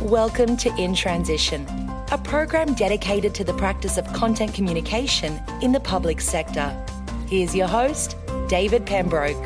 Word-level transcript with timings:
Welcome 0.00 0.56
to 0.58 0.74
In 0.76 0.94
Transition, 0.94 1.66
a 2.12 2.18
program 2.22 2.74
dedicated 2.74 3.34
to 3.36 3.44
the 3.44 3.54
practice 3.54 3.96
of 3.96 4.06
content 4.12 4.54
communication 4.54 5.40
in 5.62 5.72
the 5.72 5.80
public 5.80 6.20
sector. 6.20 6.70
Here's 7.26 7.54
your 7.54 7.66
host, 7.66 8.16
David 8.48 8.86
Pembroke. 8.86 9.42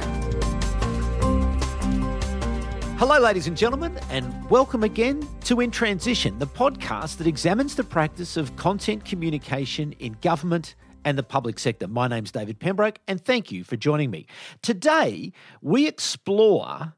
Hello, 2.99 3.21
ladies 3.21 3.46
and 3.46 3.56
gentlemen, 3.56 3.96
and 4.10 4.51
welcome 4.51 4.83
again 4.83 5.27
to 5.45 5.60
In 5.60 5.71
Transition, 5.71 6.40
the 6.40 6.49
podcast 6.49 7.19
that 7.19 7.29
examines 7.29 7.76
the 7.76 7.85
practice 7.85 8.37
of 8.37 8.56
content 8.56 9.04
communication 9.04 9.92
in 10.01 10.17
government 10.21 10.74
and 11.04 11.17
the 11.17 11.22
public 11.22 11.60
sector. 11.60 11.87
My 11.87 12.08
name's 12.08 12.33
David 12.33 12.58
Pembroke, 12.58 12.99
and 13.06 13.24
thank 13.24 13.53
you 13.53 13.63
for 13.63 13.76
joining 13.76 14.10
me. 14.10 14.26
Today, 14.63 15.33
we 15.63 15.87
explore 15.87 16.95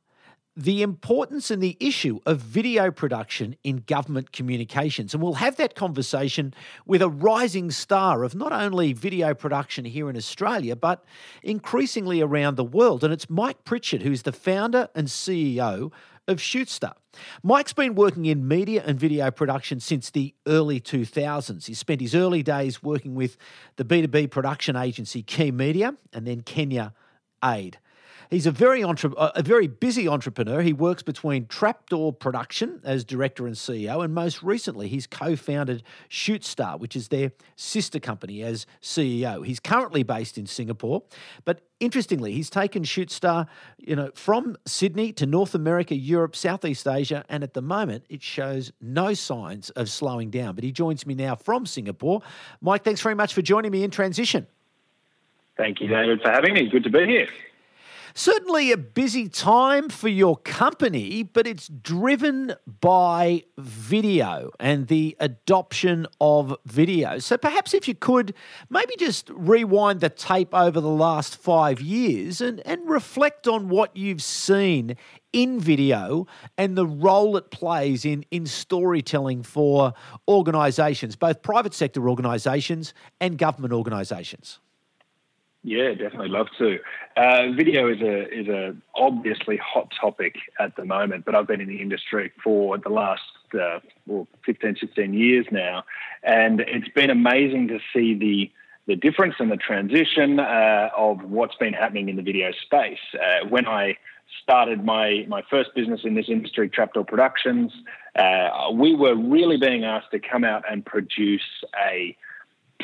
the 0.61 0.83
importance 0.83 1.51
and 1.51 1.63
the 1.63 1.77
issue 1.81 2.21
of 2.27 2.39
video 2.39 2.91
production 2.91 3.57
in 3.65 3.79
government 3.87 4.31
communications. 4.31 5.15
And 5.15 5.23
we'll 5.23 5.35
have 5.35 5.57
that 5.57 5.75
conversation 5.75 6.53
with 6.85 7.01
a 7.01 7.09
rising 7.09 7.71
star 7.71 8.25
of 8.25 8.35
not 8.35 8.53
only 8.53 8.93
video 8.93 9.33
production 9.33 9.87
here 9.87 10.11
in 10.11 10.19
Australia, 10.19 10.77
but 10.77 11.03
increasingly 11.43 12.21
around 12.21 12.57
the 12.57 12.65
world. 12.65 13.03
And 13.03 13.13
it's 13.13 13.31
Mike 13.31 13.65
Pritchett, 13.65 14.03
who's 14.03 14.23
the 14.23 14.33
founder 14.33 14.91
and 14.95 15.09
CEO 15.09 15.93
of 16.29 16.39
Shootsta. 16.39 16.93
Mike's 17.43 17.73
been 17.73 17.95
working 17.95 18.27
in 18.27 18.47
media 18.47 18.83
and 18.85 19.01
video 19.01 19.31
production 19.31 19.81
since 19.81 20.11
the 20.11 20.35
early 20.47 20.79
2000s. 20.79 21.65
He 21.65 21.75
spent 21.75 22.03
his 22.03 22.15
early 22.15 22.43
days 22.43 22.83
working 22.83 23.15
with 23.15 23.39
the 23.77 23.85
B2B 23.85 24.31
production 24.31 24.77
agency 24.77 25.23
Key 25.23 25.53
Media 25.53 25.97
and 26.13 26.27
then 26.27 26.43
Kenya 26.43 26.93
Aid. 27.43 27.79
He's 28.31 28.47
a 28.47 28.53
very 28.53 28.81
entre- 28.81 29.17
uh, 29.17 29.33
a 29.35 29.43
very 29.43 29.67
busy 29.67 30.07
entrepreneur. 30.07 30.63
He 30.63 30.73
works 30.73 31.03
between 31.03 31.47
Trapdoor 31.47 32.13
Production 32.13 32.81
as 32.85 33.05
director 33.05 33.45
and 33.45 33.57
CEO, 33.57 34.05
and 34.05 34.15
most 34.15 34.41
recently 34.41 34.87
he's 34.87 35.09
co-founded 35.09 35.83
Shootsta, 36.09 36.79
which 36.79 36.95
is 36.95 37.09
their 37.09 37.33
sister 37.57 37.99
company, 37.99 38.43
as 38.43 38.67
CEO. 38.81 39.45
He's 39.45 39.59
currently 39.59 40.05
based 40.05 40.39
in 40.39 40.47
Singapore, 40.47 41.03
but 41.45 41.63
interestingly, 41.81 42.33
he's 42.33 42.49
taken 42.49 42.85
Shootsta, 42.85 43.49
you 43.79 43.97
know, 43.97 44.13
from 44.15 44.57
Sydney 44.65 45.13
to 45.15 45.27
North 45.27 45.57
America, 45.57 45.97
Europe, 45.97 46.37
Southeast 46.37 46.87
Asia, 46.87 47.25
and 47.29 47.43
at 47.43 47.55
the 47.55 47.63
moment 47.63 48.05
it 48.09 48.23
shows 48.23 48.71
no 48.81 49.13
signs 49.13 49.71
of 49.71 49.91
slowing 49.91 50.31
down. 50.31 50.55
But 50.55 50.63
he 50.63 50.71
joins 50.71 51.05
me 51.05 51.15
now 51.15 51.35
from 51.35 51.67
Singapore. 51.67 52.23
Mike, 52.61 52.85
thanks 52.85 53.01
very 53.01 53.17
much 53.17 53.35
for 53.35 53.43
joining 53.43 53.73
me 53.73 53.83
in 53.83 53.91
transition. 53.91 54.47
Thank 55.57 55.81
you, 55.81 55.89
David, 55.89 56.23
for 56.23 56.31
having 56.31 56.55
me. 56.55 56.69
Good 56.69 56.85
to 56.85 56.91
be 56.91 57.07
here. 57.07 57.27
Certainly 58.15 58.73
a 58.73 58.77
busy 58.77 59.29
time 59.29 59.89
for 59.89 60.09
your 60.09 60.37
company, 60.37 61.23
but 61.23 61.47
it's 61.47 61.69
driven 61.69 62.55
by 62.81 63.45
video 63.59 64.51
and 64.59 64.89
the 64.89 65.17
adoption 65.21 66.07
of 66.21 66.57
video. 66.65 67.19
So 67.19 67.37
perhaps 67.37 67.75
if 67.75 67.87
you 67.87 67.95
could 67.95 68.35
maybe 68.69 68.95
just 68.99 69.31
rewind 69.31 70.01
the 70.01 70.09
tape 70.09 70.55
over 70.55 70.81
the 70.81 70.89
last 70.89 71.37
five 71.37 71.81
years 71.81 72.41
and, 72.41 72.61
and 72.67 72.89
reflect 72.89 73.47
on 73.47 73.69
what 73.69 73.97
you've 73.97 74.23
seen 74.23 74.97
in 75.33 75.61
video 75.61 76.27
and 76.59 76.77
the 76.77 76.87
role 76.87 77.37
it 77.37 77.51
plays 77.51 78.05
in, 78.05 78.25
in 78.31 78.47
storytelling 78.47 79.43
for 79.43 79.95
organisations, 80.27 81.15
both 81.15 81.43
private 81.43 81.75
sector 81.75 82.09
organisations 82.09 82.93
and 83.21 83.39
government 83.39 83.73
organisations. 83.73 84.59
Yeah, 85.63 85.91
definitely 85.91 86.29
love 86.29 86.47
to. 86.59 86.79
Uh, 87.17 87.53
video 87.55 87.93
is 87.93 88.01
a 88.01 88.29
is 88.33 88.49
a 88.49 88.75
obviously 88.95 89.59
hot 89.59 89.93
topic 90.01 90.37
at 90.59 90.75
the 90.77 90.87
moment, 90.87 91.27
but 91.27 91.35
I've 91.35 91.47
been 91.47 91.61
in 91.61 91.69
the 91.69 91.83
industry 91.83 92.33
for 92.43 92.79
the 92.79 92.89
last 92.89 93.21
uh, 93.55 93.81
well, 94.07 94.27
15, 94.47 94.77
16 94.81 95.13
years 95.13 95.47
now, 95.51 95.85
and 96.23 96.61
it's 96.61 96.89
been 96.89 97.11
amazing 97.11 97.69
to 97.69 97.79
see 97.93 98.15
the 98.15 98.51
the 98.87 98.97
difference 98.97 99.35
and 99.39 99.51
the 99.53 99.59
transition 99.59 100.41
uh, 100.41 100.89
of 100.97 101.23
what's 101.25 101.57
been 101.57 101.75
happening 101.75 102.09
in 102.09 102.17
the 102.17 102.23
video 102.23 102.53
space. 102.53 102.99
Uh, 103.15 103.47
when 103.47 103.67
I 103.67 103.99
started 104.43 104.83
my 104.83 105.27
my 105.29 105.43
first 105.51 105.75
business 105.75 106.01
in 106.05 106.15
this 106.15 106.27
industry, 106.29 106.71
Trapdoor 106.71 107.05
Productions, 107.05 107.71
uh, 108.17 108.71
we 108.73 108.95
were 108.95 109.15
really 109.15 109.59
being 109.59 109.85
asked 109.85 110.11
to 110.13 110.21
come 110.21 110.43
out 110.43 110.65
and 110.71 110.87
produce 110.87 111.65
a 111.87 112.17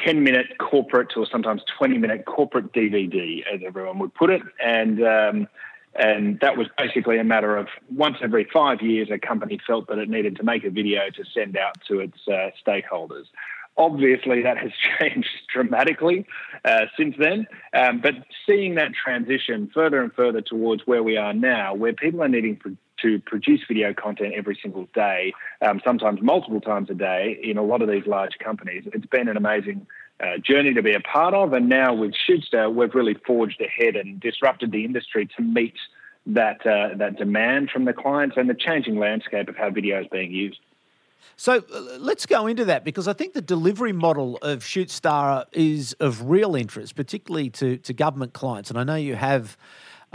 10 0.05 0.23
minute 0.23 0.59
corporate 0.59 1.13
or 1.17 1.27
sometimes 1.31 1.63
20 1.79 1.99
minute 1.99 2.25
corporate 2.27 2.73
DVD, 2.73 3.43
as 3.53 3.61
everyone 3.65 3.99
would 3.99 4.15
put 4.15 4.31
it. 4.31 4.43
And, 4.65 5.03
um, 5.03 5.49
and 5.95 6.39
that 6.41 6.57
was 6.57 6.67
basically 6.77 7.19
a 7.19 7.25
matter 7.25 7.57
of 7.57 7.69
once 7.95 8.17
every 8.23 8.47
five 8.53 8.83
years, 8.83 9.09
a 9.11 9.19
company 9.19 9.59
felt 9.67 9.89
that 9.89 9.99
it 9.99 10.09
needed 10.09 10.37
to 10.37 10.45
make 10.45 10.65
a 10.65 10.71
video 10.71 11.09
to 11.15 11.25
send 11.33 11.57
out 11.57 11.77
to 11.89 12.01
its 12.01 12.19
uh, 12.29 12.51
stakeholders. 12.67 13.25
Obviously, 13.79 14.43
that 14.43 14.59
has 14.59 14.73
changed 15.01 15.29
dramatically 15.53 16.27
uh, 16.65 16.87
since 16.99 17.15
then. 17.19 17.47
Um, 17.75 18.01
but 18.01 18.15
seeing 18.47 18.75
that 18.77 18.93
transition 18.93 19.71
further 19.73 20.03
and 20.03 20.13
further 20.13 20.41
towards 20.41 20.83
where 20.87 21.03
we 21.03 21.17
are 21.17 21.33
now, 21.33 21.75
where 21.75 21.93
people 21.93 22.23
are 22.23 22.29
needing 22.29 22.57
to 23.03 23.19
produce 23.21 23.61
video 23.67 23.93
content 23.95 24.35
every 24.35 24.59
single 24.61 24.89
day, 24.95 25.33
um, 25.63 25.81
sometimes 25.85 26.21
multiple 26.23 26.61
times 26.61 26.91
a 26.91 26.95
day 26.95 27.39
in 27.43 27.59
a 27.59 27.63
lot 27.63 27.83
of 27.83 27.89
these 27.89 28.07
large 28.07 28.39
companies. 28.43 28.85
It's 28.93 29.07
been 29.07 29.29
an 29.29 29.37
amazing 29.37 29.87
uh, 30.21 30.39
journey 30.43 30.75
to 30.75 30.83
be 30.83 30.95
a 30.95 31.01
part 31.01 31.35
of. 31.35 31.53
And 31.53 31.69
now 31.69 31.95
with 31.95 32.15
Shootsta, 32.15 32.75
we've 32.75 32.95
really 32.95 33.15
forged 33.27 33.61
ahead 33.61 33.97
and 33.97 34.19
disrupted 34.19 34.73
the 34.73 34.85
industry 34.85 35.29
to 35.37 35.43
meet 35.43 35.75
that, 36.27 36.67
uh, 36.67 36.97
that 36.97 37.17
demand 37.17 37.71
from 37.71 37.85
the 37.85 37.93
clients 37.93 38.37
and 38.37 38.49
the 38.49 38.55
changing 38.55 38.99
landscape 38.99 39.49
of 39.49 39.57
how 39.57 39.71
video 39.71 40.01
is 40.01 40.07
being 40.11 40.33
used. 40.33 40.59
So 41.37 41.63
uh, 41.73 41.81
let's 41.99 42.25
go 42.25 42.47
into 42.47 42.65
that 42.67 42.85
because 42.85 43.09
I 43.09 43.13
think 43.13 43.35
the 43.35 43.43
delivery 43.43 43.93
model 43.93 44.39
of 44.43 44.61
Shootsta 44.61 45.45
is 45.53 45.93
of 46.01 46.29
real 46.29 46.57
interest, 46.57 46.95
particularly 46.95 47.51
to, 47.51 47.77
to 47.79 47.93
government 47.93 48.33
clients. 48.33 48.71
And 48.71 48.79
I 48.79 48.85
know 48.85 48.95
you 48.95 49.17
have 49.17 49.57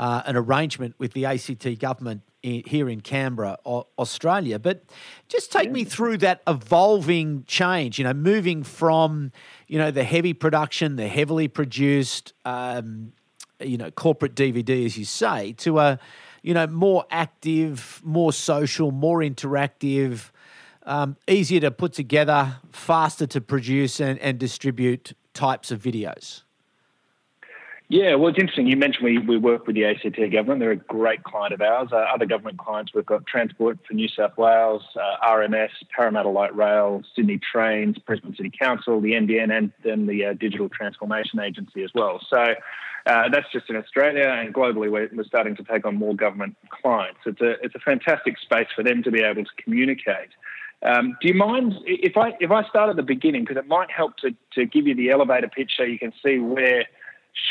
uh, 0.02 0.24
an 0.26 0.36
arrangement 0.36 0.96
with 0.98 1.14
the 1.14 1.26
ACT 1.26 1.78
government 1.80 2.24
in, 2.42 2.64
here 2.66 2.90
in 2.90 3.02
Canberra, 3.02 3.60
Australia. 3.64 4.58
But 4.58 4.84
just 5.30 5.52
take 5.52 5.72
me 5.72 5.84
through 5.84 6.18
that 6.18 6.42
evolving 6.48 7.44
change. 7.46 8.00
You 8.00 8.06
know, 8.06 8.14
moving 8.14 8.64
from 8.64 9.32
you 9.68 9.78
know 9.78 9.92
the 9.92 10.04
heavy 10.04 10.34
production, 10.34 10.96
the 10.96 11.08
heavily 11.08 11.48
produced, 11.48 12.34
um, 12.46 13.14
you 13.60 13.78
know, 13.78 13.92
corporate 13.92 14.34
DVD, 14.34 14.86
as 14.88 14.98
you 14.98 15.06
say, 15.06 15.54
to 15.54 15.78
a 15.78 16.00
you 16.42 16.56
know 16.56 16.66
more 16.66 17.06
active, 17.12 18.02
more 18.04 18.34
social, 18.34 18.92
more 18.92 19.20
interactive. 19.20 20.32
Um, 20.84 21.16
easier 21.28 21.60
to 21.60 21.70
put 21.70 21.94
together, 21.94 22.58
faster 22.72 23.28
to 23.28 23.40
produce 23.40 24.00
and, 24.00 24.18
and 24.18 24.40
distribute 24.40 25.14
types 25.36 25.70
of 25.70 25.80
videos. 25.80 26.42
Yeah, 27.92 28.16
well, 28.16 28.30
it's 28.30 28.40
interesting. 28.40 28.68
You 28.68 28.78
mentioned 28.78 29.04
we, 29.04 29.18
we 29.18 29.38
work 29.38 29.68
with 29.68 29.76
the 29.76 29.84
ACT 29.84 30.16
government. 30.32 30.62
They're 30.62 30.72
a 30.72 30.78
great 30.78 31.26
client 31.26 31.54
of 31.54 31.60
ours. 31.60 31.90
Uh, 31.92 31.98
other 31.98 32.26
government 32.26 32.58
clients, 32.58 32.94
we've 32.94 33.06
got 33.06 33.28
Transport 33.28 33.80
for 33.86 33.94
New 33.94 34.08
South 34.08 34.38
Wales, 34.38 34.82
uh, 34.96 35.28
RMS, 35.28 35.72
Parramatta 35.94 36.30
Light 36.30 36.56
Rail, 36.56 37.02
Sydney 37.14 37.38
Trains, 37.38 37.98
Brisbane 37.98 38.34
City 38.34 38.50
Council, 38.50 39.02
the 39.02 39.12
NBN, 39.12 39.52
and 39.52 39.74
then 39.84 40.06
the 40.06 40.28
uh, 40.28 40.34
Digital 40.36 40.70
Transformation 40.70 41.42
Agency 41.42 41.84
as 41.84 41.90
well. 41.94 42.22
So 42.30 42.56
uh, 43.08 43.28
that's 43.30 43.52
just 43.52 43.70
in 43.70 43.76
Australia, 43.76 44.30
and 44.30 44.54
globally, 44.56 44.90
we're, 44.90 45.10
we're 45.14 45.26
starting 45.26 45.58
to 45.58 45.64
take 45.66 45.86
on 45.86 45.98
more 45.98 46.16
government 46.16 46.56
clients. 46.70 47.20
It's 47.26 47.42
a 47.42 47.60
it's 47.62 47.76
a 47.76 47.80
fantastic 47.80 48.38
space 48.40 48.68
for 48.74 48.84
them 48.84 49.04
to 49.04 49.12
be 49.12 49.20
able 49.20 49.44
to 49.44 49.52
communicate. 49.62 50.30
Um, 50.82 51.18
do 51.22 51.28
you 51.28 51.34
mind 51.34 51.74
if 51.86 52.16
I 52.16 52.38
if 52.40 52.52
I 52.52 52.64
start 52.70 52.90
at 52.90 52.96
the 52.96 53.04
beginning 53.04 53.44
because 53.44 53.58
it 53.58 53.68
might 53.68 53.92
help 53.92 54.16
to 54.20 54.34
to 54.54 54.66
give 54.66 54.88
you 54.88 54.96
the 54.96 55.10
elevator 55.10 55.50
pitch 55.50 55.74
so 55.76 55.84
you 55.84 56.00
can 56.00 56.14
see 56.24 56.40
where 56.40 56.86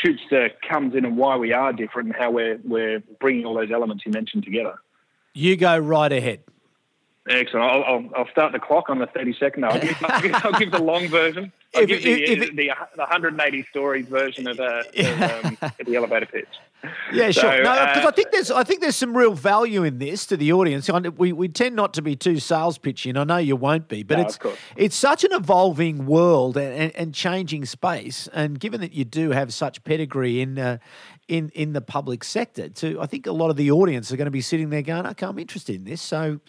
Shootsta 0.03 0.51
comes 0.67 0.95
in 0.95 1.05
and 1.05 1.17
why 1.17 1.37
we 1.37 1.53
are 1.53 1.73
different 1.73 2.09
and 2.09 2.15
how 2.15 2.31
we're 2.31 2.59
we're 2.63 3.01
bringing 3.19 3.45
all 3.45 3.55
those 3.55 3.71
elements 3.71 4.05
you 4.05 4.11
mentioned 4.11 4.43
together. 4.43 4.75
You 5.33 5.55
go 5.57 5.77
right 5.77 6.11
ahead. 6.11 6.41
Excellent. 7.29 7.63
I'll, 7.63 7.83
I'll, 7.83 8.09
I'll 8.17 8.27
start 8.29 8.51
the 8.51 8.59
clock 8.59 8.89
on 8.89 8.97
the 8.97 9.05
30 9.05 9.35
second. 9.39 9.63
I'll 9.63 9.79
give, 9.79 9.95
I'll 10.03 10.21
give, 10.21 10.33
I'll 10.33 10.59
give 10.59 10.71
the 10.71 10.81
long 10.81 11.07
version. 11.07 11.51
I'll 11.75 11.83
if, 11.83 11.89
give 11.89 12.03
the, 12.03 12.23
if, 12.23 12.39
the, 12.39 12.45
the, 12.47 12.71
the 12.95 13.01
180 13.01 13.63
stories 13.69 14.07
version 14.07 14.47
of, 14.47 14.59
uh, 14.59 14.83
of 14.97 15.45
um, 15.45 15.57
the 15.85 15.95
elevator 15.95 16.25
pitch. 16.25 16.47
Yeah, 17.13 17.31
so, 17.31 17.41
sure. 17.41 17.63
No, 17.63 17.71
because 17.71 18.05
uh, 18.05 18.07
I 18.07 18.11
think 18.11 18.31
there's 18.31 18.51
I 18.51 18.63
think 18.63 18.81
there's 18.81 18.95
some 18.95 19.15
real 19.15 19.33
value 19.33 19.83
in 19.83 19.99
this 19.99 20.25
to 20.27 20.37
the 20.37 20.51
audience. 20.53 20.89
We 21.17 21.31
we 21.31 21.47
tend 21.47 21.75
not 21.75 21.93
to 21.95 22.01
be 22.01 22.15
too 22.15 22.39
sales 22.39 22.77
pitchy, 22.77 23.09
and 23.09 23.19
I 23.19 23.23
know 23.23 23.37
you 23.37 23.55
won't 23.55 23.87
be, 23.87 24.03
but 24.03 24.17
no, 24.17 24.25
it's 24.25 24.39
it's 24.75 24.95
such 24.95 25.23
an 25.23 25.31
evolving 25.31 26.05
world 26.05 26.57
and, 26.57 26.73
and, 26.73 26.95
and, 26.95 27.13
changing 27.13 27.65
space. 27.65 28.27
And 28.33 28.59
given 28.59 28.81
that 28.81 28.93
you 28.93 29.05
do 29.05 29.31
have 29.31 29.53
such 29.53 29.83
pedigree 29.83 30.41
in 30.41 30.57
uh, 30.57 30.77
in 31.27 31.49
in 31.53 31.73
the 31.73 31.81
public 31.81 32.23
sector, 32.23 32.69
to 32.69 32.99
I 32.99 33.05
think 33.05 33.27
a 33.27 33.31
lot 33.31 33.49
of 33.51 33.57
the 33.57 33.71
audience 33.71 34.11
are 34.11 34.17
going 34.17 34.25
to 34.25 34.31
be 34.31 34.41
sitting 34.41 34.69
there 34.69 34.81
going, 34.81 35.05
"Okay, 35.05 35.25
I'm 35.25 35.37
interested 35.37 35.75
in 35.75 35.83
this." 35.83 36.01
So 36.01 36.39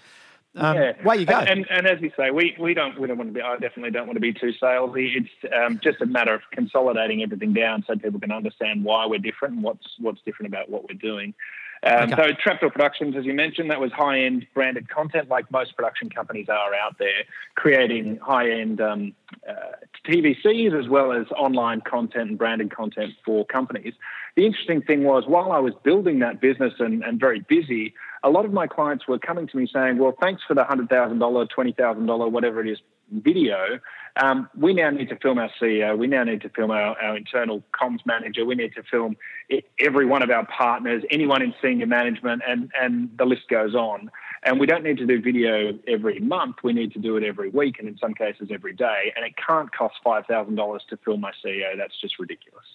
um, 0.55 0.77
yeah. 0.77 1.03
Way 1.03 1.17
you 1.17 1.27
go. 1.27 1.39
And, 1.39 1.49
and, 1.49 1.67
and, 1.71 1.87
as 1.87 2.01
you 2.03 2.11
say, 2.17 2.31
we, 2.31 2.55
we 2.61 2.75
don't 2.75 3.01
we 3.01 3.09
don't 3.09 3.17
want 3.17 3.31
to 3.31 3.35
be. 3.35 3.41
I 3.41 3.57
definitely 3.57 3.91
don't 3.91 4.07
want 4.07 4.17
to 4.17 4.21
be 4.21 4.35
too 4.35 4.53
salesy. 4.63 5.17
It's 5.17 5.55
um, 5.55 5.81
just 5.83 6.01
a 6.03 6.07
matter 6.07 6.35
of 6.35 6.43
consolidating 6.53 7.23
everything 7.23 7.55
down 7.55 7.85
so 7.87 7.97
people 7.97 8.21
can 8.21 8.33
understand 8.33 8.85
why 8.85 9.07
we're 9.07 9.19
different 9.19 9.55
and 9.55 9.63
what's 9.63 9.87
what's 9.99 10.21
different 10.27 10.53
about 10.53 10.69
what 10.69 10.87
we're 10.89 10.99
doing. 10.99 11.35
Um, 11.85 12.13
okay. 12.13 12.29
So 12.29 12.33
Trapdoor 12.41 12.71
Productions, 12.71 13.17
as 13.17 13.25
you 13.25 13.35
mentioned, 13.35 13.71
that 13.71 13.81
was 13.81 13.91
high-end 13.93 14.47
branded 14.55 14.89
content, 14.89 15.29
like 15.29 15.51
most 15.51 15.75
production 15.75 16.11
companies 16.11 16.49
are 16.49 16.75
out 16.75 16.97
there, 16.99 17.25
creating 17.57 18.19
high-end 18.19 18.81
um, 18.81 19.15
uh, 19.49 19.55
TVCs 20.07 20.79
as 20.79 20.89
well 20.89 21.13
as 21.13 21.27
online 21.37 21.81
content 21.81 22.31
and 22.31 22.39
branded 22.39 22.75
content 22.75 23.15
for 23.25 23.45
companies. 23.47 23.95
The 24.35 24.47
interesting 24.47 24.81
thing 24.83 25.05
was, 25.05 25.25
while 25.27 25.53
I 25.53 25.59
was 25.59 25.75
building 25.85 26.21
that 26.21 26.41
business 26.41 26.73
and, 26.79 27.03
and 27.05 27.21
very 27.21 27.41
busy, 27.41 27.95
a 28.23 28.31
lot 28.31 28.45
of 28.47 28.53
my 28.53 28.67
clients 28.67 29.07
were 29.07 29.19
coming 29.19 29.47
to 29.49 29.57
me 29.57 29.69
saying, 29.73 29.99
"Well, 29.99 30.17
thanks 30.23 30.43
for 30.47 30.55
the 30.55 30.65
hundred 30.65 30.89
thousand 30.89 31.19
dollar, 31.19 31.47
twenty 31.47 31.73
thousand 31.73 32.07
dollar, 32.07 32.29
whatever 32.29 32.61
it 32.61 32.69
is, 32.69 32.79
video." 33.11 33.81
Um, 34.17 34.49
we 34.57 34.75
now 34.75 34.91
need 34.91 35.09
to 35.09 35.17
film 35.17 35.39
our 35.39 35.51
CEO. 35.61 35.97
We 35.97 36.07
now 36.07 36.25
need 36.25 36.43
to 36.43 36.51
film 36.51 36.71
our, 36.71 36.99
our 37.01 37.17
internal 37.17 37.63
comms 37.79 38.05
manager. 38.05 38.45
We 38.45 38.55
need 38.55 38.75
to 38.75 38.83
film 38.83 39.17
every 39.79 40.05
one 40.05 40.23
of 40.23 40.31
our 40.31 40.47
partners, 40.47 41.03
anyone 41.11 41.41
in 41.41 41.55
senior 41.63 41.87
management, 41.87 42.43
and, 42.47 42.71
and 42.79 43.11
the 43.17 43.25
list 43.25 43.49
goes 43.49 43.75
on. 43.75 44.11
And 44.45 44.61
we 44.61 44.67
don't 44.67 44.83
need 44.85 44.99
to 44.99 45.07
do 45.07 45.21
video 45.21 45.79
every 45.89 46.21
month. 46.21 46.57
We 46.63 46.75
need 46.75 46.93
to 46.93 46.99
do 46.99 47.17
it 47.17 47.25
every 47.25 47.49
week, 47.49 47.79
and 47.79 47.89
in 47.89 47.97
some 47.97 48.13
cases 48.13 48.49
every 48.53 48.75
day. 48.75 49.13
And 49.17 49.25
it 49.25 49.35
can't 49.37 49.73
cost 49.73 49.95
five 50.05 50.27
thousand 50.27 50.57
dollars 50.57 50.83
to 50.91 50.99
film 50.99 51.21
my 51.21 51.33
CEO. 51.45 51.77
That's 51.77 51.99
just 52.01 52.19
ridiculous. 52.19 52.67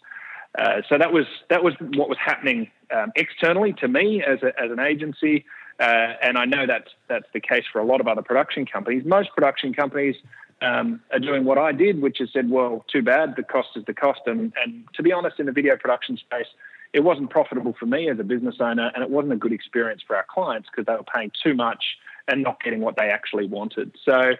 Uh, 0.57 0.81
so 0.89 0.97
that 0.97 1.13
was 1.13 1.25
that 1.49 1.63
was 1.63 1.73
what 1.79 2.09
was 2.09 2.17
happening 2.17 2.69
um, 2.91 3.11
externally 3.15 3.73
to 3.73 3.87
me 3.87 4.23
as, 4.23 4.41
a, 4.41 4.47
as 4.59 4.71
an 4.71 4.79
agency, 4.79 5.45
uh, 5.79 6.13
and 6.21 6.37
I 6.37 6.45
know 6.45 6.65
that's 6.65 6.89
that's 7.07 7.27
the 7.33 7.39
case 7.39 7.65
for 7.71 7.79
a 7.79 7.85
lot 7.85 8.01
of 8.01 8.07
other 8.07 8.23
production 8.23 8.65
companies. 8.65 9.03
Most 9.05 9.29
production 9.35 9.73
companies 9.73 10.15
um, 10.61 11.01
are 11.11 11.19
doing 11.19 11.45
what 11.45 11.57
I 11.57 11.71
did, 11.71 12.01
which 12.01 12.19
is 12.19 12.29
said, 12.33 12.49
well, 12.49 12.85
too 12.91 13.01
bad, 13.01 13.35
the 13.35 13.43
cost 13.43 13.69
is 13.75 13.85
the 13.85 13.93
cost. 13.93 14.21
And, 14.25 14.53
and 14.63 14.83
to 14.95 15.03
be 15.03 15.11
honest, 15.11 15.39
in 15.39 15.45
the 15.45 15.51
video 15.51 15.77
production 15.77 16.17
space, 16.17 16.47
it 16.93 17.01
wasn't 17.01 17.29
profitable 17.29 17.75
for 17.79 17.85
me 17.85 18.09
as 18.09 18.19
a 18.19 18.23
business 18.23 18.55
owner, 18.59 18.91
and 18.95 19.03
it 19.03 19.09
wasn't 19.09 19.33
a 19.33 19.37
good 19.37 19.53
experience 19.53 20.01
for 20.05 20.15
our 20.15 20.25
clients 20.27 20.69
because 20.71 20.85
they 20.85 20.93
were 20.93 21.03
paying 21.03 21.31
too 21.43 21.53
much 21.53 21.97
and 22.27 22.41
not 22.41 22.63
getting 22.63 22.81
what 22.81 22.95
they 22.95 23.09
actually 23.09 23.45
wanted. 23.45 23.95
So 24.03 24.31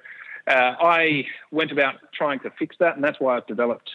uh, 0.48 0.52
I 0.80 1.26
went 1.52 1.72
about 1.72 1.96
trying 2.14 2.40
to 2.40 2.50
fix 2.58 2.76
that, 2.80 2.96
and 2.96 3.04
that's 3.04 3.20
why 3.20 3.38
I've 3.38 3.48
developed 3.48 3.92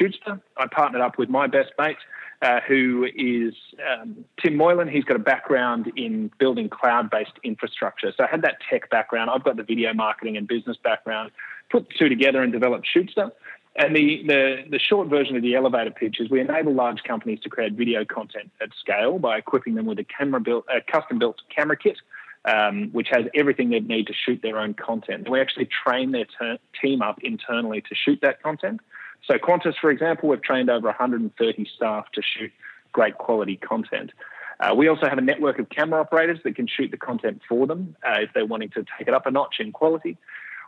Shootsta. 0.00 0.40
I 0.56 0.66
partnered 0.66 1.02
up 1.02 1.18
with 1.18 1.28
my 1.28 1.46
best 1.46 1.72
mate, 1.78 1.96
uh, 2.42 2.60
who 2.66 3.06
is 3.16 3.54
um, 3.90 4.24
Tim 4.42 4.56
Moylan. 4.56 4.88
He's 4.88 5.04
got 5.04 5.16
a 5.16 5.20
background 5.20 5.92
in 5.96 6.30
building 6.38 6.68
cloud 6.68 7.10
based 7.10 7.32
infrastructure. 7.42 8.12
So 8.16 8.24
I 8.24 8.28
had 8.28 8.42
that 8.42 8.58
tech 8.70 8.90
background. 8.90 9.30
I've 9.30 9.44
got 9.44 9.56
the 9.56 9.62
video 9.62 9.92
marketing 9.94 10.36
and 10.36 10.46
business 10.46 10.76
background 10.82 11.30
put 11.70 11.88
the 11.88 11.94
two 11.98 12.08
together 12.08 12.42
and 12.42 12.52
developed 12.52 12.86
Shootsta. 12.94 13.32
And 13.76 13.96
the, 13.96 14.22
the, 14.26 14.64
the 14.70 14.78
short 14.78 15.08
version 15.08 15.34
of 15.34 15.42
the 15.42 15.56
elevator 15.56 15.90
pitch 15.90 16.20
is 16.20 16.30
we 16.30 16.40
enable 16.40 16.72
large 16.72 17.02
companies 17.02 17.40
to 17.40 17.48
create 17.48 17.72
video 17.72 18.04
content 18.04 18.52
at 18.60 18.68
scale 18.78 19.18
by 19.18 19.38
equipping 19.38 19.74
them 19.74 19.86
with 19.86 19.98
a 19.98 20.04
camera 20.04 20.40
built, 20.40 20.64
a 20.72 20.80
custom 20.80 21.18
built 21.18 21.42
camera 21.54 21.76
kit, 21.76 21.98
um, 22.44 22.90
which 22.92 23.08
has 23.10 23.24
everything 23.34 23.70
they 23.70 23.80
need 23.80 24.06
to 24.06 24.12
shoot 24.14 24.40
their 24.42 24.58
own 24.58 24.74
content. 24.74 25.28
We 25.28 25.40
actually 25.40 25.66
train 25.84 26.12
their 26.12 26.26
ter- 26.38 26.58
team 26.80 27.02
up 27.02 27.18
internally 27.24 27.80
to 27.80 27.94
shoot 27.96 28.20
that 28.22 28.42
content. 28.42 28.80
So 29.26 29.38
Qantas, 29.38 29.74
for 29.80 29.90
example, 29.90 30.28
we've 30.28 30.42
trained 30.42 30.70
over 30.70 30.86
130 30.88 31.66
staff 31.74 32.06
to 32.12 32.22
shoot 32.22 32.52
great 32.92 33.16
quality 33.18 33.56
content. 33.56 34.12
Uh, 34.60 34.74
we 34.74 34.88
also 34.88 35.08
have 35.08 35.18
a 35.18 35.22
network 35.22 35.58
of 35.58 35.68
camera 35.68 36.00
operators 36.00 36.38
that 36.44 36.54
can 36.54 36.66
shoot 36.66 36.90
the 36.90 36.96
content 36.96 37.42
for 37.48 37.66
them 37.66 37.96
uh, 38.06 38.20
if 38.20 38.30
they're 38.34 38.46
wanting 38.46 38.70
to 38.70 38.84
take 38.98 39.08
it 39.08 39.14
up 39.14 39.26
a 39.26 39.30
notch 39.30 39.56
in 39.58 39.72
quality. 39.72 40.16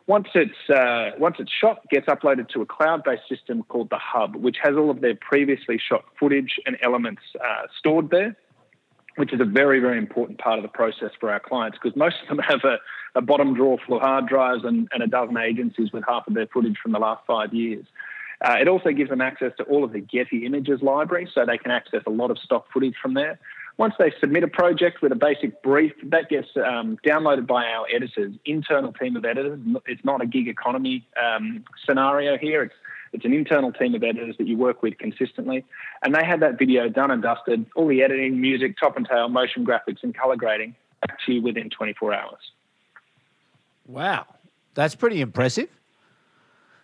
Once 0.07 0.29
it's 0.35 0.71
uh, 0.71 1.11
once 1.19 1.37
it's 1.39 1.51
shot, 1.51 1.81
it 1.85 1.91
gets 1.91 2.07
uploaded 2.07 2.49
to 2.49 2.63
a 2.63 2.67
cloud-based 2.67 3.29
system 3.29 3.65
called 3.65 3.91
the 3.91 3.99
Hub, 3.99 4.37
which 4.37 4.57
has 4.63 4.77
all 4.77 4.89
of 4.91 5.01
their 5.01 5.17
previously 5.17 5.79
shot 5.79 6.05
footage 6.19 6.61
and 6.65 6.77
elements 6.83 7.23
uh, 7.41 7.67
stored 7.77 8.11
there, 8.11 8.37
which 9.17 9.33
is 9.33 9.41
a 9.41 9.45
very 9.45 9.81
very 9.81 9.99
important 9.99 10.39
part 10.39 10.59
of 10.59 10.63
the 10.63 10.69
process 10.69 11.11
for 11.19 11.31
our 11.33 11.41
clients 11.41 11.77
because 11.83 11.97
most 11.97 12.17
of 12.23 12.29
them 12.29 12.39
have 12.39 12.61
a, 12.65 12.79
a 13.17 13.21
bottom 13.21 13.55
drawer 13.55 13.79
full 13.85 13.97
of 13.97 14.03
hard 14.03 14.29
drives 14.29 14.65
and, 14.65 14.89
and, 14.93 15.03
a 15.03 15.09
dozen 15.09 15.37
agencies 15.37 15.91
with 15.93 16.05
half 16.07 16.27
of 16.29 16.35
their 16.35 16.47
footage 16.47 16.77
from 16.81 16.93
the 16.93 17.01
last 17.01 17.23
five 17.27 17.53
years. 17.53 17.85
Uh, 18.45 18.57
it 18.61 18.69
also 18.69 18.91
gives 18.91 19.11
them 19.11 19.21
access 19.21 19.53
to 19.57 19.65
all 19.65 19.85
of 19.85 19.93
the 19.93 20.01
Getty 20.01 20.45
Images 20.45 20.83
library, 20.83 21.29
so 21.33 21.45
they 21.47 21.59
can 21.59 21.71
access 21.71 22.03
a 22.07 22.11
lot 22.11 22.31
of 22.31 22.39
stock 22.39 22.67
footage 22.73 22.95
from 23.01 23.15
there. 23.15 23.39
Once 23.79 23.95
they 23.99 24.13
submit 24.21 24.43
a 24.43 24.49
project 24.49 25.03
with 25.03 25.13
a 25.13 25.17
basic 25.17 25.63
brief, 25.63 25.93
that 26.05 26.29
gets 26.29 26.49
um, 26.57 26.99
downloaded 27.05 27.47
by 27.47 27.65
our 27.65 27.87
editors, 27.95 28.33
internal 28.45 28.93
team 28.93 29.17
of 29.17 29.25
editors. 29.25 29.61
It's 29.87 30.05
not 30.05 30.23
a 30.23 30.27
gig 30.27 30.49
economy 30.49 31.07
um, 31.23 31.65
scenario 31.87 32.39
here. 32.39 32.63
It's 32.63 32.75
it's 33.13 33.25
an 33.25 33.33
internal 33.33 33.73
team 33.73 33.95
of 33.95 34.03
editors 34.03 34.37
that 34.37 34.47
you 34.47 34.59
work 34.59 34.83
with 34.83 34.99
consistently, 34.99 35.65
and 36.03 36.15
they 36.15 36.25
have 36.25 36.41
that 36.41 36.59
video 36.59 36.89
done 36.89 37.11
and 37.11 37.23
dusted, 37.23 37.65
all 37.75 37.87
the 37.87 38.03
editing, 38.03 38.41
music, 38.41 38.77
top 38.79 38.97
and 38.97 39.09
tail, 39.09 39.29
motion 39.29 39.65
graphics, 39.65 40.03
and 40.03 40.15
color 40.15 40.37
grading 40.37 40.75
back 41.07 41.19
to 41.25 41.33
you 41.33 41.43
within 41.43 41.71
24 41.71 42.13
hours. 42.13 42.41
Wow, 43.87 44.27
that's 44.75 44.95
pretty 44.95 45.21
impressive. 45.21 45.69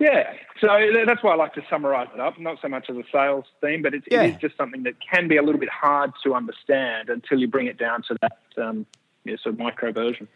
Yeah, 0.03 0.33
so 0.61 0.67
that's 1.07 1.23
why 1.23 1.31
I 1.31 1.37
like 1.37 1.55
to 1.55 1.63
summarise 1.71 2.09
it 2.13 2.19
up. 2.19 2.37
Not 2.37 2.59
so 2.61 2.67
much 2.67 2.91
as 2.91 2.97
a 2.97 3.05
sales 3.13 3.45
theme, 3.61 3.83
but 3.83 3.95
it's, 3.95 4.05
yeah. 4.11 4.23
it 4.23 4.35
is 4.35 4.41
just 4.41 4.57
something 4.57 4.83
that 4.83 4.95
can 5.01 5.29
be 5.29 5.37
a 5.37 5.43
little 5.43 5.61
bit 5.61 5.69
hard 5.69 6.11
to 6.25 6.35
understand 6.35 7.09
until 7.09 7.39
you 7.39 7.47
bring 7.47 7.69
it 7.69 7.79
down 7.79 8.03
to 8.09 8.17
that 8.21 8.39
um, 8.61 8.85
yeah, 9.25 9.37
sort 9.41 9.55
of 9.55 9.61
micro 9.61 9.93
version. 9.93 10.27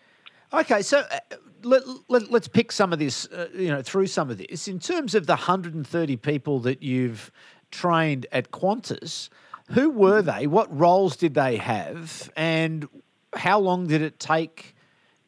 Okay, 0.53 0.83
so 0.83 0.99
uh, 1.11 1.19
let, 1.65 1.83
let, 2.09 2.33
us 2.33 2.47
pick 2.47 2.71
some 2.71 2.93
of 2.93 3.01
this, 3.01 3.27
uh, 3.33 3.49
you 3.53 3.67
know, 3.67 3.83
through 3.83 4.07
some 4.07 4.31
of 4.31 4.39
this. 4.39 4.69
In 4.69 4.79
terms 4.79 5.17
of 5.17 5.27
the 5.27 5.33
130 5.33 6.17
people 6.19 6.61
that 6.61 6.81
you've 6.81 7.33
trained 7.73 8.25
at 8.31 8.53
Qantas, 8.53 9.31
who 9.73 9.91
were 9.91 10.23
they? 10.23 10.47
What 10.47 10.73
roles 10.79 11.17
did 11.17 11.35
they 11.35 11.57
have? 11.57 12.31
And 12.37 12.89
how 13.35 13.59
long 13.59 13.89
did 13.89 14.01
it 14.01 14.21
take 14.21 14.77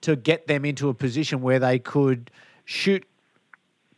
to 0.02 0.14
get 0.14 0.46
them 0.46 0.64
into 0.64 0.88
a 0.88 0.94
position 0.94 1.42
where 1.42 1.58
they 1.58 1.80
could 1.80 2.30
shoot 2.66 3.04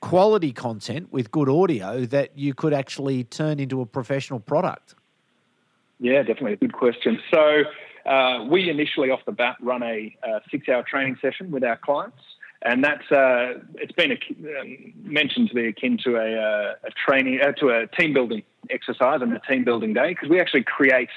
quality 0.01 0.53
content 0.53 1.13
with 1.13 1.31
good 1.31 1.49
audio 1.49 2.05
that 2.07 2.37
you 2.37 2.55
could 2.55 2.73
actually 2.73 3.25
turn 3.25 3.61
into 3.61 3.81
a 3.81 3.87
professional 3.87 4.41
product? 4.41 4.95
Yeah, 5.99 6.23
definitely 6.23 6.55
a 6.55 6.57
good 6.57 6.73
question. 6.73 7.21
So 7.31 7.65
uh, 8.07 8.45
we 8.45 8.71
initially 8.71 9.11
off 9.11 9.21
the 9.27 9.33
bat 9.33 9.57
run 9.61 9.83
a, 9.83 10.17
a 10.23 10.41
six-hour 10.51 10.85
training 10.89 11.17
session 11.21 11.51
with 11.51 11.63
our 11.63 11.77
clients. 11.77 12.23
And 12.63 12.85
that's 12.85 13.11
uh, 13.11 13.61
it's 13.77 13.93
been 13.93 14.13
a, 14.13 14.61
um, 14.61 14.93
mentioned 15.03 15.49
to 15.49 15.55
be 15.55 15.69
akin 15.69 15.99
to 16.05 16.17
a, 16.17 16.37
uh, 16.37 16.75
a 16.85 16.91
training 17.07 17.41
uh, 17.41 17.53
to 17.53 17.71
a 17.71 17.87
team 17.87 18.13
building 18.13 18.43
exercise 18.69 19.21
and 19.23 19.33
a 19.33 19.41
team 19.41 19.65
building 19.65 19.95
day 19.95 20.11
because 20.11 20.29
we 20.29 20.39
actually 20.39 20.65
create 20.65 21.09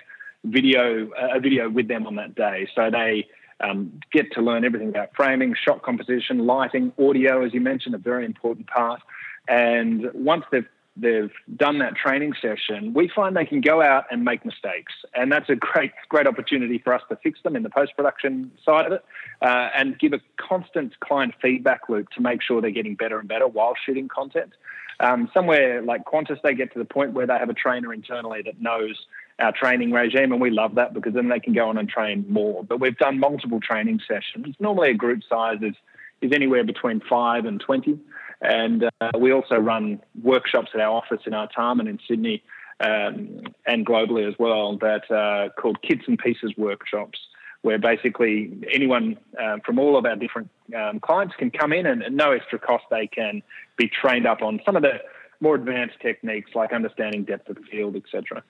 video 0.45 1.09
a 1.17 1.39
video 1.41 1.69
with 1.69 1.89
them 1.89 2.07
on 2.07 2.15
that 2.15 2.35
day. 2.35 2.67
So 2.73 2.89
they 2.89 3.27
um, 3.63 3.99
get 4.11 4.31
to 4.33 4.41
learn 4.41 4.65
everything 4.65 4.89
about 4.89 5.09
framing, 5.15 5.55
shot 5.55 5.81
composition, 5.83 6.45
lighting, 6.45 6.91
audio, 6.99 7.45
as 7.45 7.53
you 7.53 7.61
mentioned, 7.61 7.95
a 7.95 7.99
very 7.99 8.25
important 8.25 8.67
part. 8.67 9.01
And 9.47 10.09
once 10.13 10.45
they've 10.51 10.67
they've 10.95 11.31
done 11.55 11.79
that 11.79 11.95
training 11.95 12.33
session, 12.39 12.93
we 12.93 13.07
find 13.07 13.35
they 13.35 13.45
can 13.45 13.61
go 13.61 13.81
out 13.81 14.05
and 14.11 14.23
make 14.23 14.45
mistakes, 14.45 14.93
and 15.15 15.31
that's 15.31 15.49
a 15.49 15.55
great 15.55 15.91
great 16.09 16.27
opportunity 16.27 16.77
for 16.77 16.93
us 16.93 17.01
to 17.09 17.15
fix 17.17 17.39
them 17.43 17.55
in 17.55 17.63
the 17.63 17.69
post 17.69 17.95
production 17.95 18.51
side 18.63 18.85
of 18.85 18.91
it, 18.91 19.05
uh, 19.41 19.69
and 19.75 19.97
give 19.99 20.13
a 20.13 20.19
constant 20.37 20.99
client 20.99 21.33
feedback 21.41 21.89
loop 21.89 22.09
to 22.11 22.21
make 22.21 22.41
sure 22.41 22.61
they're 22.61 22.71
getting 22.71 22.95
better 22.95 23.19
and 23.19 23.27
better 23.27 23.47
while 23.47 23.73
shooting 23.85 24.07
content. 24.07 24.53
Um, 24.99 25.29
somewhere 25.33 25.81
like 25.81 26.05
Qantas, 26.05 26.41
they 26.43 26.53
get 26.53 26.71
to 26.73 26.79
the 26.79 26.85
point 26.85 27.13
where 27.13 27.25
they 27.25 27.37
have 27.37 27.49
a 27.49 27.53
trainer 27.53 27.93
internally 27.93 28.41
that 28.43 28.61
knows 28.61 29.05
our 29.43 29.51
training 29.51 29.91
regime, 29.91 30.31
and 30.31 30.41
we 30.41 30.49
love 30.49 30.75
that 30.75 30.93
because 30.93 31.13
then 31.13 31.29
they 31.29 31.39
can 31.39 31.53
go 31.53 31.69
on 31.69 31.77
and 31.77 31.87
train 31.87 32.25
more. 32.29 32.63
But 32.63 32.79
we've 32.79 32.97
done 32.97 33.19
multiple 33.19 33.59
training 33.59 33.99
sessions. 34.07 34.55
Normally, 34.59 34.91
a 34.91 34.93
group 34.93 35.21
size 35.27 35.59
is, 35.61 35.75
is 36.21 36.31
anywhere 36.33 36.63
between 36.63 37.01
five 37.09 37.45
and 37.45 37.59
20. 37.59 37.99
And 38.41 38.89
uh, 38.99 39.11
we 39.17 39.31
also 39.31 39.55
run 39.55 40.01
workshops 40.21 40.71
at 40.73 40.81
our 40.81 40.91
office 40.91 41.21
in 41.25 41.33
Artarmon 41.33 41.87
in 41.87 41.99
Sydney 42.07 42.43
um, 42.79 43.43
and 43.65 43.85
globally 43.85 44.27
as 44.27 44.35
well 44.37 44.77
that 44.77 45.09
are 45.09 45.49
called 45.49 45.81
Kits 45.81 46.03
and 46.07 46.19
Pieces 46.19 46.51
workshops, 46.57 47.19
where 47.61 47.79
basically 47.79 48.51
anyone 48.73 49.17
uh, 49.41 49.57
from 49.65 49.79
all 49.79 49.97
of 49.97 50.05
our 50.05 50.15
different 50.15 50.49
um, 50.75 50.99
clients 50.99 51.35
can 51.37 51.51
come 51.51 51.71
in 51.71 51.85
and 51.85 52.03
at 52.03 52.11
no 52.11 52.31
extra 52.31 52.59
cost 52.59 52.83
they 52.89 53.07
can 53.07 53.41
be 53.77 53.89
trained 53.89 54.27
up 54.27 54.41
on 54.41 54.59
some 54.65 54.75
of 54.75 54.81
the 54.81 54.99
more 55.39 55.55
advanced 55.55 55.99
techniques 56.01 56.51
like 56.55 56.73
understanding 56.73 57.23
depth 57.23 57.49
of 57.49 57.57
field, 57.69 57.95
etc. 57.95 58.43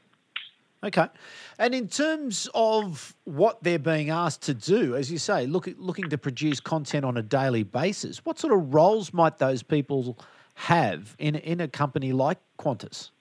Okay. 0.84 1.08
And 1.58 1.74
in 1.74 1.88
terms 1.88 2.50
of 2.54 3.16
what 3.24 3.64
they're 3.64 3.80
being 3.80 4.10
asked 4.10 4.42
to 4.44 4.54
do, 4.54 4.96
as 4.96 5.10
you 5.10 5.18
say, 5.18 5.46
look, 5.46 5.70
looking 5.78 6.10
to 6.10 6.18
produce 6.18 6.60
content 6.60 7.06
on 7.06 7.16
a 7.16 7.22
daily 7.22 7.64
basis, 7.64 8.26
what 8.26 8.38
sort 8.38 8.54
of 8.54 8.74
roles 8.74 9.14
might 9.14 9.38
those 9.38 9.64
people 9.64 10.18
have 10.56 11.16
in, 11.20 11.36
in 11.36 11.62
a 11.62 11.70
company 11.70 12.12
like 12.12 12.40
Qantas? 12.60 13.12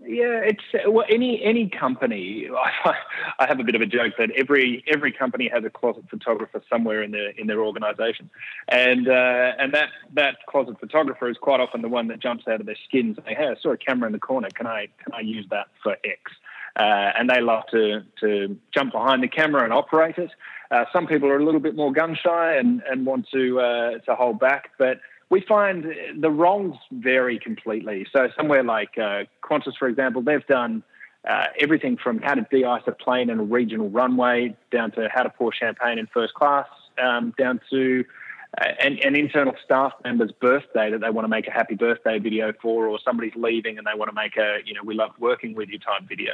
Yeah, 0.00 0.42
it's 0.44 0.62
well, 0.86 1.04
any 1.10 1.42
any 1.42 1.68
company. 1.68 2.48
I, 2.84 2.94
I 3.40 3.46
have 3.48 3.58
a 3.58 3.64
bit 3.64 3.74
of 3.74 3.80
a 3.80 3.86
joke 3.86 4.14
that 4.18 4.30
every 4.30 4.84
every 4.86 5.10
company 5.10 5.50
has 5.52 5.64
a 5.64 5.70
closet 5.70 6.04
photographer 6.08 6.62
somewhere 6.70 7.02
in 7.02 7.10
their 7.10 7.30
in 7.30 7.48
their 7.48 7.60
organisation, 7.60 8.30
and 8.68 9.08
uh, 9.08 9.52
and 9.58 9.74
that 9.74 9.88
that 10.14 10.36
closet 10.48 10.78
photographer 10.78 11.28
is 11.28 11.36
quite 11.36 11.58
often 11.58 11.82
the 11.82 11.88
one 11.88 12.06
that 12.08 12.20
jumps 12.20 12.46
out 12.46 12.60
of 12.60 12.66
their 12.66 12.76
skin 12.86 13.08
and 13.08 13.18
saying, 13.24 13.36
"Hey, 13.36 13.48
I 13.48 13.60
saw 13.60 13.70
a 13.70 13.76
camera 13.76 14.06
in 14.06 14.12
the 14.12 14.20
corner. 14.20 14.48
Can 14.54 14.68
I 14.68 14.86
can 15.02 15.14
I 15.14 15.20
use 15.20 15.46
that 15.50 15.66
for 15.82 15.96
X?" 16.04 16.30
Uh, 16.78 17.10
and 17.18 17.28
they 17.28 17.40
love 17.40 17.64
to 17.70 18.02
to 18.20 18.56
jump 18.72 18.92
behind 18.92 19.22
the 19.22 19.28
camera 19.28 19.64
and 19.64 19.72
operate 19.72 20.16
it. 20.18 20.30
Uh, 20.70 20.84
some 20.92 21.06
people 21.06 21.28
are 21.28 21.38
a 21.38 21.44
little 21.44 21.60
bit 21.60 21.74
more 21.74 21.92
gun 21.92 22.16
shy 22.22 22.56
and, 22.56 22.82
and 22.90 23.06
want 23.06 23.26
to 23.32 23.60
uh, 23.60 23.98
to 23.98 24.14
hold 24.14 24.38
back, 24.38 24.70
but 24.78 25.00
we 25.30 25.40
find 25.40 25.86
the 26.18 26.30
roles 26.30 26.76
vary 26.90 27.38
completely. 27.38 28.06
So 28.14 28.28
somewhere 28.36 28.62
like 28.62 28.96
uh, 28.96 29.24
Qantas, 29.42 29.76
for 29.78 29.88
example, 29.88 30.22
they've 30.22 30.46
done 30.46 30.82
uh, 31.28 31.46
everything 31.60 31.98
from 32.02 32.18
how 32.20 32.34
to 32.34 32.46
de-ice 32.50 32.82
a 32.86 32.92
plane 32.92 33.28
in 33.28 33.38
a 33.38 33.42
regional 33.42 33.90
runway 33.90 34.56
down 34.70 34.90
to 34.92 35.08
how 35.12 35.22
to 35.22 35.30
pour 35.30 35.52
champagne 35.52 35.98
in 35.98 36.06
first 36.06 36.32
class, 36.34 36.66
um, 37.02 37.34
down 37.36 37.60
to 37.70 38.04
an, 38.56 38.98
an, 39.04 39.14
internal 39.14 39.54
staff 39.64 39.92
member's 40.04 40.32
birthday 40.32 40.90
that 40.90 41.00
they 41.00 41.10
want 41.10 41.24
to 41.24 41.28
make 41.28 41.46
a 41.46 41.50
happy 41.50 41.74
birthday 41.74 42.18
video 42.18 42.52
for, 42.60 42.88
or 42.88 42.98
somebody's 43.04 43.34
leaving 43.36 43.78
and 43.78 43.86
they 43.86 43.96
want 43.96 44.10
to 44.10 44.14
make 44.14 44.36
a, 44.36 44.58
you 44.64 44.74
know, 44.74 44.80
we 44.84 44.94
love 44.94 45.10
working 45.18 45.54
with 45.54 45.68
you 45.68 45.78
type 45.78 46.02
video. 46.08 46.32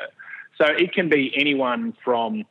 So 0.56 0.66
it 0.66 0.92
can 0.92 1.08
be 1.08 1.32
anyone 1.36 1.94
from 2.04 2.44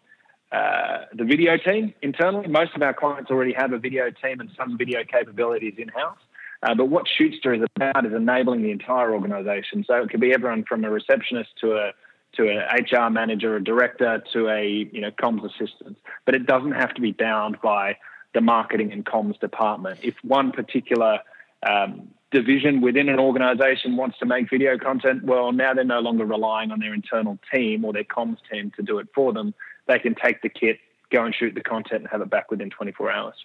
uh, 0.52 1.06
the 1.14 1.24
video 1.24 1.58
team 1.58 1.94
internally. 2.02 2.48
Most 2.48 2.76
of 2.76 2.82
our 2.82 2.94
clients 2.94 3.32
already 3.32 3.54
have 3.54 3.72
a 3.74 3.78
video 3.78 4.10
team 4.12 4.40
and 4.40 4.50
some 4.58 4.78
video 4.78 5.04
capabilities 5.04 5.76
in 5.78 5.88
house. 5.88 6.20
Uh, 6.62 6.76
but 6.76 6.90
what 6.90 7.06
Shootsta 7.06 7.58
is 7.58 7.68
about 7.76 8.06
is 8.06 8.14
enabling 8.14 8.64
the 8.64 8.72
entire 8.72 9.14
organisation. 9.14 9.84
So 9.86 9.96
it 9.96 10.10
could 10.10 10.22
be 10.22 10.34
everyone 10.34 10.64
from 10.64 10.84
a 10.84 10.90
receptionist 10.90 11.50
to 11.62 11.74
a 11.74 11.92
to 12.36 12.50
an 12.50 12.58
HR 12.58 13.12
manager, 13.12 13.56
a 13.56 13.64
director, 13.64 14.24
to 14.34 14.50
a 14.50 14.90
you 14.92 15.02
know 15.02 15.12
comms 15.12 15.44
assistant. 15.46 15.98
But 16.26 16.36
it 16.36 16.46
doesn't 16.46 16.72
have 16.72 16.94
to 16.96 17.02
be 17.02 17.12
bound 17.12 17.58
by 17.62 17.98
the 18.34 18.42
marketing 18.42 18.92
and 18.92 19.06
comms 19.06 19.40
department. 19.40 20.00
If 20.02 20.16
one 20.24 20.52
particular 20.52 21.20
um, 21.68 22.10
division 22.32 22.82
within 22.82 23.10
an 23.10 23.20
organisation 23.20 23.96
wants 23.96 24.18
to 24.20 24.26
make 24.26 24.50
video 24.50 24.78
content, 24.78 25.24
well, 25.24 25.52
now 25.52 25.74
they're 25.74 25.84
no 25.84 26.00
longer 26.00 26.26
relying 26.26 26.72
on 26.72 26.80
their 26.80 26.94
internal 26.94 27.38
team 27.54 27.86
or 27.86 27.94
their 27.94 28.04
comms 28.04 28.38
team 28.52 28.72
to 28.76 28.84
do 28.84 29.00
it 29.00 29.08
for 29.14 29.32
them. 29.32 29.54
They 29.88 30.00
can 30.00 30.16
take 30.16 30.42
the 30.42 30.50
kit, 30.50 30.80
go 31.12 31.24
and 31.24 31.34
shoot 31.34 31.54
the 31.54 31.62
content, 31.62 32.02
and 32.02 32.08
have 32.08 32.22
it 32.22 32.30
back 32.30 32.50
within 32.50 32.70
24 32.70 33.12
hours. 33.12 33.36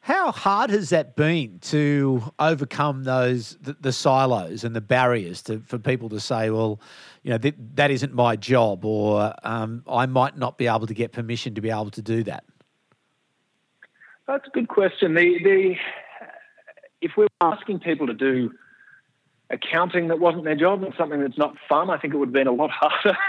How 0.00 0.32
hard 0.32 0.68
has 0.68 0.90
that 0.90 1.16
been 1.16 1.60
to 1.60 2.22
overcome 2.38 3.04
those 3.04 3.56
the, 3.62 3.74
the 3.80 3.90
silos 3.90 4.62
and 4.62 4.76
the 4.76 4.82
barriers 4.82 5.40
to, 5.42 5.60
for 5.60 5.78
people 5.78 6.10
to 6.10 6.20
say, 6.20 6.50
well, 6.50 6.78
you 7.22 7.30
know, 7.30 7.38
th- 7.38 7.54
that 7.76 7.90
isn't 7.90 8.12
my 8.12 8.36
job, 8.36 8.84
or 8.84 9.32
um, 9.44 9.82
I 9.88 10.04
might 10.04 10.36
not 10.36 10.58
be 10.58 10.66
able 10.66 10.86
to 10.86 10.92
get 10.92 11.12
permission 11.12 11.54
to 11.54 11.62
be 11.62 11.70
able 11.70 11.90
to 11.90 12.02
do 12.02 12.22
that? 12.24 12.44
That's 14.26 14.46
a 14.46 14.50
good 14.50 14.68
question. 14.68 15.14
The, 15.14 15.38
the 15.42 15.74
if 17.00 17.12
we 17.16 17.24
were 17.24 17.52
asking 17.52 17.80
people 17.80 18.06
to 18.06 18.14
do 18.14 18.52
accounting 19.50 20.08
that 20.08 20.18
wasn't 20.18 20.44
their 20.44 20.56
job 20.56 20.82
and 20.82 20.94
something 20.96 21.20
that's 21.20 21.36
not 21.36 21.54
fun, 21.68 21.90
I 21.90 21.98
think 21.98 22.14
it 22.14 22.16
would 22.16 22.28
have 22.28 22.32
been 22.32 22.46
a 22.46 22.52
lot 22.52 22.70
harder. 22.70 23.16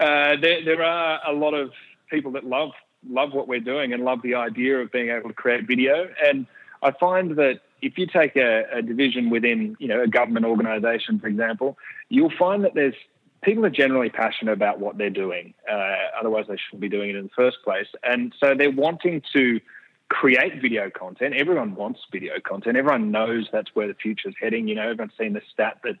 Uh, 0.00 0.34
there, 0.42 0.64
there 0.64 0.82
are 0.82 1.20
a 1.24 1.32
lot 1.32 1.54
of 1.54 1.70
people 2.10 2.32
that 2.32 2.44
love 2.44 2.70
love 3.08 3.32
what 3.32 3.46
we're 3.46 3.60
doing 3.60 3.92
and 3.92 4.04
love 4.04 4.20
the 4.22 4.34
idea 4.34 4.78
of 4.78 4.90
being 4.90 5.10
able 5.10 5.28
to 5.28 5.34
create 5.34 5.64
video. 5.64 6.08
And 6.24 6.44
I 6.82 6.90
find 6.90 7.36
that 7.36 7.60
if 7.82 7.96
you 7.96 8.08
take 8.08 8.34
a, 8.34 8.64
a 8.72 8.82
division 8.82 9.30
within, 9.30 9.76
you 9.78 9.86
know, 9.86 10.02
a 10.02 10.08
government 10.08 10.44
organisation, 10.44 11.20
for 11.20 11.28
example, 11.28 11.78
you'll 12.08 12.32
find 12.36 12.64
that 12.64 12.74
there's 12.74 12.96
people 13.42 13.64
are 13.64 13.70
generally 13.70 14.10
passionate 14.10 14.52
about 14.52 14.80
what 14.80 14.98
they're 14.98 15.08
doing. 15.08 15.54
Uh, 15.70 15.94
otherwise, 16.18 16.46
they 16.48 16.56
shouldn't 16.56 16.80
be 16.80 16.88
doing 16.88 17.10
it 17.10 17.16
in 17.16 17.24
the 17.24 17.30
first 17.36 17.58
place. 17.62 17.86
And 18.02 18.34
so 18.40 18.54
they're 18.56 18.72
wanting 18.72 19.22
to 19.34 19.60
create 20.08 20.60
video 20.62 20.90
content. 20.90 21.34
Everyone 21.34 21.74
wants 21.74 22.00
video 22.12 22.34
content. 22.40 22.76
Everyone 22.76 23.10
knows 23.10 23.48
that's 23.52 23.74
where 23.74 23.88
the 23.88 23.94
future 23.94 24.28
is 24.28 24.34
heading. 24.40 24.68
You 24.68 24.76
know, 24.76 24.82
everyone's 24.82 25.12
seen 25.18 25.32
the 25.32 25.42
stat 25.52 25.78
that 25.84 25.96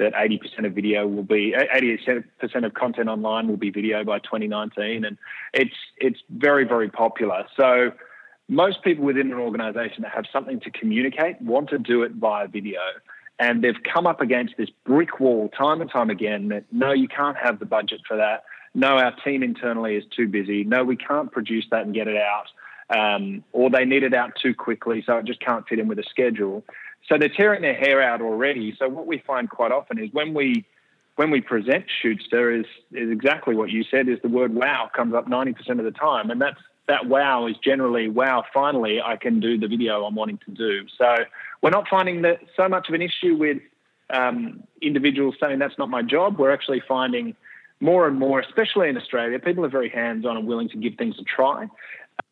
that 0.00 0.14
80% 0.14 0.64
of 0.64 0.72
video 0.72 1.06
will 1.06 1.22
be 1.22 1.54
80% 1.54 2.24
of 2.64 2.72
content 2.72 3.08
online 3.10 3.48
will 3.48 3.58
be 3.58 3.70
video 3.70 4.02
by 4.02 4.18
2019 4.18 5.04
and 5.04 5.18
it's 5.52 5.74
it's 5.98 6.18
very 6.30 6.64
very 6.64 6.88
popular 6.88 7.44
so 7.54 7.92
most 8.48 8.82
people 8.82 9.04
within 9.04 9.30
an 9.30 9.38
organization 9.38 10.02
that 10.02 10.12
have 10.12 10.24
something 10.32 10.58
to 10.60 10.70
communicate 10.70 11.40
want 11.42 11.68
to 11.68 11.78
do 11.78 12.02
it 12.02 12.12
via 12.12 12.48
video 12.48 12.80
and 13.38 13.62
they've 13.62 13.82
come 13.92 14.06
up 14.06 14.22
against 14.22 14.54
this 14.56 14.70
brick 14.86 15.20
wall 15.20 15.50
time 15.50 15.82
and 15.82 15.90
time 15.90 16.08
again 16.08 16.48
that 16.48 16.64
no 16.72 16.92
you 16.92 17.06
can't 17.06 17.36
have 17.36 17.58
the 17.58 17.66
budget 17.66 18.00
for 18.08 18.16
that 18.16 18.44
no 18.74 18.96
our 18.96 19.14
team 19.16 19.42
internally 19.42 19.96
is 19.96 20.04
too 20.16 20.26
busy 20.26 20.64
no 20.64 20.82
we 20.82 20.96
can't 20.96 21.30
produce 21.30 21.66
that 21.70 21.84
and 21.84 21.92
get 21.92 22.08
it 22.08 22.16
out 22.16 22.46
um, 22.90 23.44
or 23.52 23.70
they 23.70 23.84
need 23.84 24.02
it 24.02 24.14
out 24.14 24.32
too 24.40 24.54
quickly 24.54 25.02
so 25.06 25.16
it 25.18 25.24
just 25.24 25.40
can't 25.40 25.66
fit 25.68 25.78
in 25.78 25.88
with 25.88 25.98
a 25.98 26.04
schedule 26.10 26.64
so 27.08 27.18
they're 27.18 27.28
tearing 27.28 27.62
their 27.62 27.74
hair 27.74 28.02
out 28.02 28.20
already. 28.20 28.74
So 28.78 28.88
what 28.88 29.06
we 29.06 29.18
find 29.18 29.48
quite 29.48 29.72
often 29.72 29.98
is 29.98 30.10
when 30.12 30.34
we 30.34 30.64
when 31.16 31.30
we 31.30 31.40
present 31.40 31.84
Shootsta 32.02 32.60
is 32.60 32.66
is 32.92 33.10
exactly 33.10 33.54
what 33.54 33.70
you 33.70 33.84
said. 33.84 34.08
Is 34.08 34.18
the 34.22 34.28
word 34.28 34.54
"wow" 34.54 34.90
comes 34.94 35.14
up 35.14 35.28
ninety 35.28 35.52
percent 35.52 35.80
of 35.80 35.84
the 35.84 35.92
time, 35.92 36.30
and 36.30 36.40
that's 36.40 36.60
that 36.88 37.06
"wow" 37.06 37.46
is 37.46 37.56
generally 37.64 38.08
"wow." 38.08 38.44
Finally, 38.52 39.00
I 39.00 39.16
can 39.16 39.40
do 39.40 39.58
the 39.58 39.66
video 39.66 40.04
I'm 40.04 40.14
wanting 40.14 40.38
to 40.46 40.50
do. 40.52 40.86
So 40.96 41.16
we're 41.62 41.70
not 41.70 41.88
finding 41.88 42.22
that 42.22 42.40
so 42.56 42.68
much 42.68 42.88
of 42.88 42.94
an 42.94 43.02
issue 43.02 43.34
with 43.36 43.58
um, 44.10 44.62
individuals 44.80 45.36
saying 45.42 45.58
that's 45.58 45.78
not 45.78 45.88
my 45.90 46.02
job. 46.02 46.38
We're 46.38 46.52
actually 46.52 46.82
finding 46.86 47.34
more 47.80 48.06
and 48.06 48.18
more, 48.18 48.40
especially 48.40 48.88
in 48.90 48.96
Australia, 48.96 49.38
people 49.38 49.64
are 49.64 49.70
very 49.70 49.88
hands-on 49.88 50.36
and 50.36 50.46
willing 50.46 50.68
to 50.68 50.76
give 50.76 50.96
things 50.96 51.16
a 51.18 51.24
try. 51.24 51.66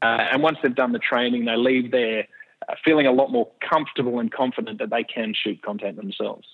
Uh, 0.03 0.29
and 0.33 0.43
once 0.43 0.59
they've 0.63 0.75
done 0.75 0.93
the 0.93 0.99
training, 0.99 1.45
they 1.45 1.57
leave 1.57 1.91
there 1.91 2.27
uh, 2.69 2.75
feeling 2.85 3.07
a 3.07 3.13
lot 3.13 3.31
more 3.31 3.49
comfortable 3.69 4.19
and 4.19 4.33
confident 4.33 4.79
that 4.79 4.91
they 4.91 5.05
can 5.05 5.35
shoot 5.35 5.63
content 5.63 5.97
themselves. 5.97 6.47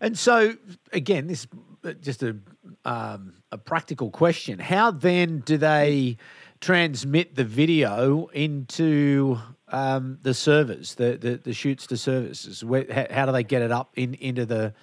And 0.00 0.18
so, 0.18 0.54
again, 0.92 1.26
this 1.26 1.46
is 1.84 1.94
just 2.00 2.22
a 2.22 2.36
um, 2.84 3.34
a 3.50 3.58
practical 3.58 4.10
question. 4.10 4.58
How 4.58 4.90
then 4.90 5.40
do 5.40 5.56
they 5.56 6.16
transmit 6.60 7.34
the 7.34 7.44
video 7.44 8.26
into 8.28 9.38
um, 9.68 10.18
the 10.22 10.34
servers, 10.34 10.96
the, 10.96 11.16
the 11.16 11.36
the 11.36 11.50
Shootsta 11.50 11.98
services? 11.98 12.64
Where, 12.64 12.86
how, 12.92 13.06
how, 13.10 13.26
do 13.26 13.32
they 13.32 13.44
get 13.44 13.62
it 13.62 13.72
up 13.72 13.92
in 13.94 14.14
into 14.14 14.44
the 14.44 14.74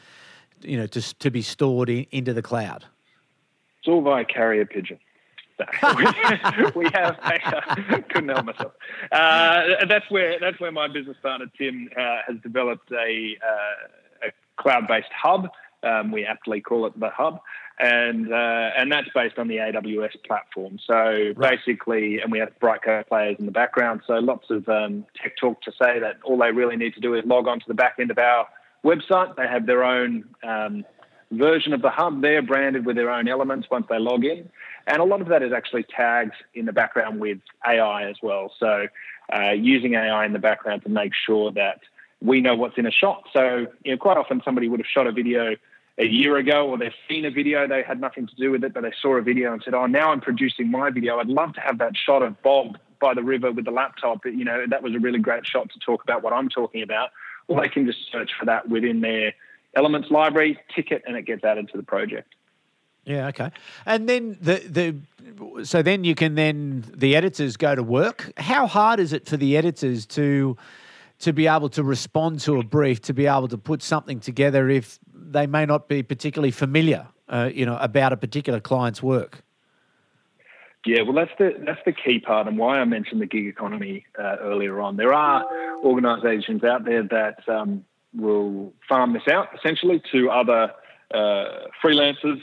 you 0.62 0.78
know 0.78 0.88
to 0.88 1.20
to 1.20 1.30
be 1.30 1.42
stored 1.42 1.90
in, 1.90 2.06
into 2.12 2.34
the 2.34 2.42
cloud? 2.42 2.86
It's 3.80 3.88
all 3.88 4.02
via 4.02 4.26
carrier 4.26 4.66
pigeon. 4.66 5.00
we 6.76 6.90
have 6.94 7.18
couldn't 8.10 8.30
help 8.30 8.46
myself. 8.46 8.74
Uh, 9.12 9.86
that's 9.88 10.10
where 10.10 10.40
that's 10.40 10.60
where 10.60 10.72
my 10.72 10.88
business 10.88 11.18
partner 11.22 11.48
Tim 11.58 11.90
uh, 11.98 12.18
has 12.28 12.38
developed 12.42 12.92
a, 12.92 13.38
uh, 13.46 14.28
a 14.28 14.62
cloud-based 14.62 15.12
hub. 15.16 15.50
Um, 15.82 16.12
we 16.12 16.26
aptly 16.26 16.60
call 16.60 16.86
it 16.86 17.00
the 17.00 17.10
hub, 17.10 17.40
and 17.80 18.34
uh, 18.34 18.70
and 18.78 18.92
that's 18.92 19.08
based 19.16 19.38
on 19.38 19.48
the 19.48 19.58
AWS 19.58 20.24
platform. 20.26 20.78
So 20.86 20.94
right. 21.36 21.36
basically, 21.38 22.20
and 22.20 22.32
we 22.32 22.40
have 22.40 22.50
Brightcove 22.62 23.08
players 23.08 23.38
in 23.40 23.46
the 23.46 23.52
background. 23.52 24.02
So 24.06 24.14
lots 24.14 24.50
of 24.50 24.68
um, 24.68 25.06
tech 25.22 25.38
talk 25.38 25.62
to 25.62 25.72
say 25.72 26.00
that 26.00 26.18
all 26.24 26.38
they 26.38 26.52
really 26.52 26.76
need 26.76 26.94
to 26.96 27.00
do 27.00 27.14
is 27.16 27.24
log 27.26 27.48
on 27.48 27.60
to 27.60 27.66
the 27.68 27.74
back 27.74 27.96
end 28.00 28.12
of 28.12 28.18
our 28.18 28.48
website. 28.84 29.36
They 29.38 29.48
have 29.48 29.66
their 29.66 29.84
own 29.84 30.26
um, 30.44 30.84
version 31.32 31.74
of 31.74 31.82
the 31.82 31.90
hub 31.90 32.22
They're 32.22 32.42
branded 32.42 32.86
with 32.86 32.96
their 32.96 33.12
own 33.12 33.28
elements 33.28 33.68
once 33.70 33.86
they 33.90 34.00
log 34.00 34.26
in. 34.26 34.50
And 34.88 34.98
a 34.98 35.04
lot 35.04 35.22
of 35.22 35.28
that 35.28 35.44
is 35.44 35.54
actually 35.54 35.84
tagged 35.84 36.34
in 36.54 36.66
the 36.66 36.74
background 36.74 37.20
with 37.20 37.40
AI 37.66 38.10
as 38.10 38.16
well. 38.22 38.52
So 38.60 38.88
uh, 39.32 39.52
using 39.52 39.94
AI 39.94 40.26
in 40.26 40.34
the 40.34 40.40
background 40.40 40.84
to 40.84 40.90
make 40.90 41.12
sure 41.26 41.52
that 41.52 41.82
we 42.22 42.42
know 42.42 42.56
what's 42.56 42.78
in 42.78 42.86
a 42.86 42.92
shot. 42.92 43.24
So 43.32 43.68
you 43.84 43.92
know, 43.92 43.98
quite 43.98 44.18
often 44.18 44.42
somebody 44.44 44.68
would 44.68 44.80
have 44.80 44.88
shot 44.88 45.08
a 45.08 45.12
video 45.12 45.56
a 45.98 46.06
year 46.06 46.38
ago 46.38 46.68
or 46.70 46.78
they've 46.78 46.92
seen 47.10 47.26
a 47.26 47.32
video, 47.32 47.68
they 47.68 47.84
had 47.84 48.00
nothing 48.00 48.26
to 48.26 48.36
do 48.36 48.52
with 48.52 48.64
it, 48.64 48.74
but 48.74 48.84
they 48.84 48.94
saw 49.02 49.18
a 49.18 49.22
video 49.22 49.52
and 49.52 49.62
said, 49.64 49.74
oh, 49.74 49.86
now 49.86 50.12
I'm 50.12 50.22
producing 50.22 50.72
my 50.72 50.90
video. 50.90 51.20
I'd 51.20 51.28
love 51.28 51.54
to 51.54 51.62
have 51.62 51.78
that 51.80 51.94
shot 51.96 52.24
of 52.24 52.42
Bob 52.42 52.78
by 53.02 53.14
the 53.14 53.24
river 53.24 53.52
with 53.52 53.66
the 53.66 53.72
laptop. 53.72 54.26
You 54.26 54.46
know, 54.46 54.66
that 54.70 54.82
was 54.82 54.96
a 54.96 55.00
really 55.00 55.20
great 55.20 55.46
shot 55.46 55.70
to 55.72 55.80
talk 55.80 56.04
about 56.04 56.24
what 56.24 56.34
I'm 56.34 56.50
talking 56.50 56.82
about. 56.82 57.10
Well, 57.48 57.62
they 57.62 57.68
can 57.68 57.86
just 57.86 58.00
search 58.12 58.32
for 58.40 58.46
that 58.46 58.70
within 58.70 59.02
their 59.02 59.34
Elements 59.76 60.10
library, 60.10 60.60
ticket, 60.76 61.04
and 61.06 61.16
it 61.16 61.24
gets 61.24 61.44
added 61.44 61.70
to 61.72 61.78
the 61.78 61.84
project. 61.84 62.34
Yeah, 63.06 63.28
okay. 63.28 63.52
And 63.86 64.08
then 64.08 64.38
the 64.42 64.56
the 64.68 65.66
so 65.66 65.82
then 65.82 66.04
you 66.04 66.16
can 66.16 66.36
then 66.36 66.86
the 66.94 67.16
editors 67.16 67.58
go 67.58 67.76
to 67.76 67.84
work. 67.84 68.32
How 68.38 68.68
hard 68.68 69.00
is 69.00 69.14
it 69.14 69.28
for 69.28 69.38
the 69.38 69.58
editors 69.58 70.06
to 70.08 70.58
to 71.20 71.34
be 71.34 71.48
able 71.48 71.70
to 71.70 71.84
respond 71.84 72.40
to 72.42 72.60
a 72.60 72.64
brief, 72.64 73.02
to 73.02 73.14
be 73.14 73.26
able 73.26 73.48
to 73.48 73.58
put 73.58 73.82
something 73.82 74.20
together 74.20 74.70
if 74.70 75.00
they 75.14 75.48
may 75.48 75.66
not 75.66 75.88
be 75.88 76.02
particularly 76.02 76.52
familiar, 76.52 77.08
uh, 77.28 77.50
you 77.54 77.66
know, 77.66 77.78
about 77.78 78.14
a 78.14 78.18
particular 78.18 78.60
client's 78.60 79.04
work? 79.04 79.44
Yeah, 80.86 81.02
well, 81.02 81.14
that's 81.14 81.32
the 81.38 81.62
that's 81.66 81.82
the 81.86 81.92
key 81.92 82.20
part, 82.20 82.48
and 82.48 82.58
why 82.58 82.80
I 82.80 82.86
mentioned 82.86 83.22
the 83.22 83.26
gig 83.26 83.48
economy 83.48 84.06
uh, 84.18 84.38
earlier 84.40 84.80
on. 84.80 84.96
There 84.96 85.14
are 85.14 85.46
organisations 85.84 86.64
out 86.64 86.86
there 86.86 87.04
that 87.04 87.48
um, 87.50 87.84
will 88.16 88.74
farm 88.88 89.14
this 89.14 89.28
out 89.32 89.50
essentially 89.58 90.02
to 90.12 90.30
other 90.30 90.72
uh, 91.14 91.68
freelancers 91.84 92.42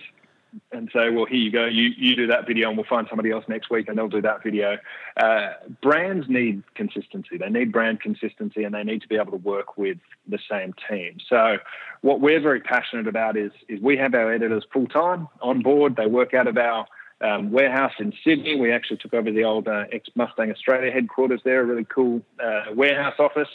and 0.72 0.88
say, 0.92 1.10
well, 1.10 1.26
here 1.26 1.38
you 1.38 1.50
go, 1.50 1.66
you, 1.66 1.90
you 1.96 2.16
do 2.16 2.26
that 2.28 2.46
video 2.46 2.68
and 2.68 2.78
we'll 2.78 2.86
find 2.86 3.06
somebody 3.08 3.30
else 3.30 3.44
next 3.48 3.70
week 3.70 3.88
and 3.88 3.98
they'll 3.98 4.08
do 4.08 4.22
that 4.22 4.42
video. 4.42 4.78
Uh, 5.16 5.48
brands 5.82 6.26
need 6.28 6.62
consistency. 6.74 7.36
They 7.36 7.50
need 7.50 7.72
brand 7.72 8.00
consistency 8.00 8.64
and 8.64 8.74
they 8.74 8.82
need 8.82 9.02
to 9.02 9.08
be 9.08 9.16
able 9.16 9.32
to 9.32 9.38
work 9.38 9.76
with 9.76 9.98
the 10.26 10.38
same 10.50 10.74
team. 10.88 11.18
So 11.28 11.58
what 12.00 12.20
we're 12.20 12.40
very 12.40 12.60
passionate 12.60 13.06
about 13.06 13.36
is, 13.36 13.52
is 13.68 13.80
we 13.80 13.96
have 13.98 14.14
our 14.14 14.32
editors 14.32 14.64
full 14.72 14.86
time 14.86 15.28
on 15.42 15.62
board. 15.62 15.96
They 15.96 16.06
work 16.06 16.32
out 16.34 16.46
of 16.46 16.56
our 16.56 16.86
um, 17.20 17.50
warehouse 17.50 17.92
in 17.98 18.12
Sydney. 18.24 18.56
We 18.56 18.72
actually 18.72 18.98
took 18.98 19.14
over 19.14 19.30
the 19.30 19.44
old 19.44 19.68
uh, 19.68 19.84
ex 19.92 20.08
Mustang 20.14 20.50
Australia 20.50 20.90
headquarters 20.90 21.40
there, 21.44 21.62
a 21.62 21.64
really 21.64 21.86
cool 21.86 22.22
uh, 22.42 22.74
warehouse 22.74 23.14
office, 23.18 23.48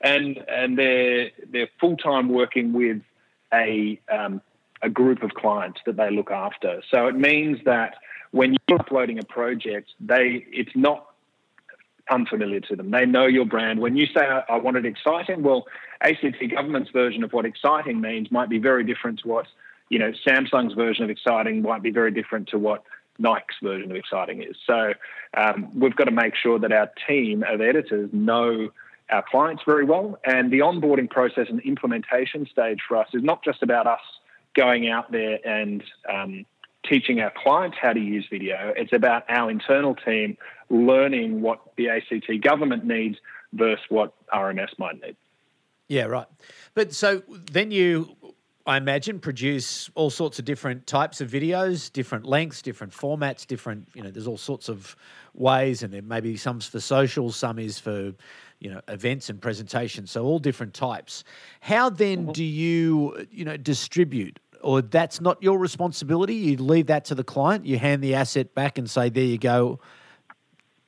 and 0.00 0.38
and 0.48 0.78
they're 0.78 1.30
they're 1.50 1.68
full 1.80 1.96
time 1.96 2.28
working 2.28 2.72
with 2.72 3.02
a 3.52 4.00
um, 4.12 4.40
a 4.82 4.88
group 4.88 5.22
of 5.22 5.30
clients 5.34 5.80
that 5.86 5.96
they 5.96 6.10
look 6.10 6.30
after. 6.30 6.82
So 6.90 7.06
it 7.06 7.16
means 7.16 7.58
that 7.64 7.96
when 8.30 8.56
you're 8.68 8.80
uploading 8.80 9.18
a 9.18 9.24
project, 9.24 9.90
they 10.00 10.44
it's 10.50 10.74
not 10.74 11.06
unfamiliar 12.10 12.60
to 12.60 12.76
them. 12.76 12.90
They 12.90 13.06
know 13.06 13.26
your 13.26 13.46
brand. 13.46 13.80
When 13.80 13.96
you 13.96 14.06
say 14.06 14.20
I, 14.20 14.56
want 14.58 14.76
it 14.76 14.86
exciting, 14.86 15.42
well, 15.42 15.66
ACT 16.00 16.36
government's 16.50 16.90
version 16.90 17.24
of 17.24 17.32
what 17.32 17.44
exciting 17.44 18.00
means 18.00 18.30
might 18.30 18.48
be 18.48 18.58
very 18.58 18.84
different 18.84 19.20
to 19.20 19.28
what 19.28 19.46
you 19.88 19.98
know 19.98 20.12
Samsung's 20.26 20.74
version 20.74 21.04
of 21.04 21.10
exciting 21.10 21.62
might 21.62 21.82
be 21.82 21.90
very 21.90 22.10
different 22.10 22.48
to 22.48 22.58
what 22.58 22.82
Nike's 23.18 23.56
version 23.62 23.90
of 23.90 23.96
exciting 23.96 24.42
is. 24.42 24.56
So 24.66 24.92
um, 25.36 25.70
we've 25.78 25.96
got 25.96 26.04
to 26.04 26.10
make 26.10 26.34
sure 26.36 26.58
that 26.58 26.72
our 26.72 26.90
team 27.08 27.42
of 27.42 27.60
editors 27.60 28.10
know 28.12 28.70
our 29.10 29.24
clients 29.28 29.62
very 29.64 29.84
well. 29.84 30.18
And 30.24 30.50
the 30.50 30.60
onboarding 30.60 31.10
process 31.10 31.46
and 31.48 31.60
implementation 31.60 32.46
stage 32.50 32.80
for 32.86 32.96
us 32.96 33.08
is 33.12 33.22
not 33.22 33.44
just 33.44 33.62
about 33.62 33.86
us 33.86 34.00
going 34.54 34.88
out 34.88 35.12
there 35.12 35.38
and 35.46 35.82
um, 36.08 36.46
teaching 36.88 37.20
our 37.20 37.32
clients 37.36 37.76
how 37.80 37.92
to 37.92 38.00
use 38.00 38.26
video. 38.30 38.72
It's 38.76 38.92
about 38.92 39.24
our 39.28 39.50
internal 39.50 39.94
team 39.94 40.36
learning 40.70 41.42
what 41.42 41.60
the 41.76 41.88
ACT 41.90 42.42
government 42.42 42.84
needs 42.84 43.16
versus 43.52 43.84
what 43.88 44.12
RMS 44.32 44.78
might 44.78 45.00
need. 45.00 45.16
Yeah, 45.88 46.04
right. 46.04 46.26
But 46.74 46.92
so 46.92 47.22
then 47.28 47.70
you, 47.70 48.16
I 48.66 48.76
imagine, 48.76 49.20
produce 49.20 49.88
all 49.94 50.10
sorts 50.10 50.40
of 50.40 50.44
different 50.44 50.86
types 50.86 51.20
of 51.20 51.30
videos, 51.30 51.92
different 51.92 52.26
lengths, 52.26 52.62
different 52.62 52.92
formats, 52.92 53.46
different, 53.46 53.88
you 53.94 54.02
know, 54.02 54.10
there's 54.10 54.26
all 54.26 54.36
sorts 54.36 54.68
of 54.68 54.96
ways, 55.34 55.84
and 55.84 55.94
there 55.94 56.02
may 56.02 56.20
be 56.20 56.36
some's 56.36 56.66
for 56.66 56.80
social, 56.80 57.30
some 57.30 57.58
is 57.58 57.78
for 57.78 58.12
you 58.58 58.70
know 58.70 58.80
events 58.88 59.28
and 59.28 59.40
presentations 59.42 60.10
so 60.10 60.24
all 60.24 60.38
different 60.38 60.72
types. 60.72 61.24
How 61.60 61.90
then 61.90 62.22
mm-hmm. 62.22 62.32
do 62.32 62.44
you 62.44 63.26
you 63.30 63.44
know 63.44 63.56
distribute? 63.56 64.38
Or 64.62 64.82
that's 64.82 65.20
not 65.20 65.40
your 65.42 65.58
responsibility? 65.58 66.34
You 66.34 66.56
leave 66.56 66.86
that 66.86 67.04
to 67.06 67.14
the 67.14 67.22
client? 67.22 67.66
You 67.66 67.78
hand 67.78 68.02
the 68.02 68.14
asset 68.14 68.54
back 68.54 68.78
and 68.78 68.90
say 68.90 69.10
there 69.10 69.22
you 69.22 69.38
go 69.38 69.78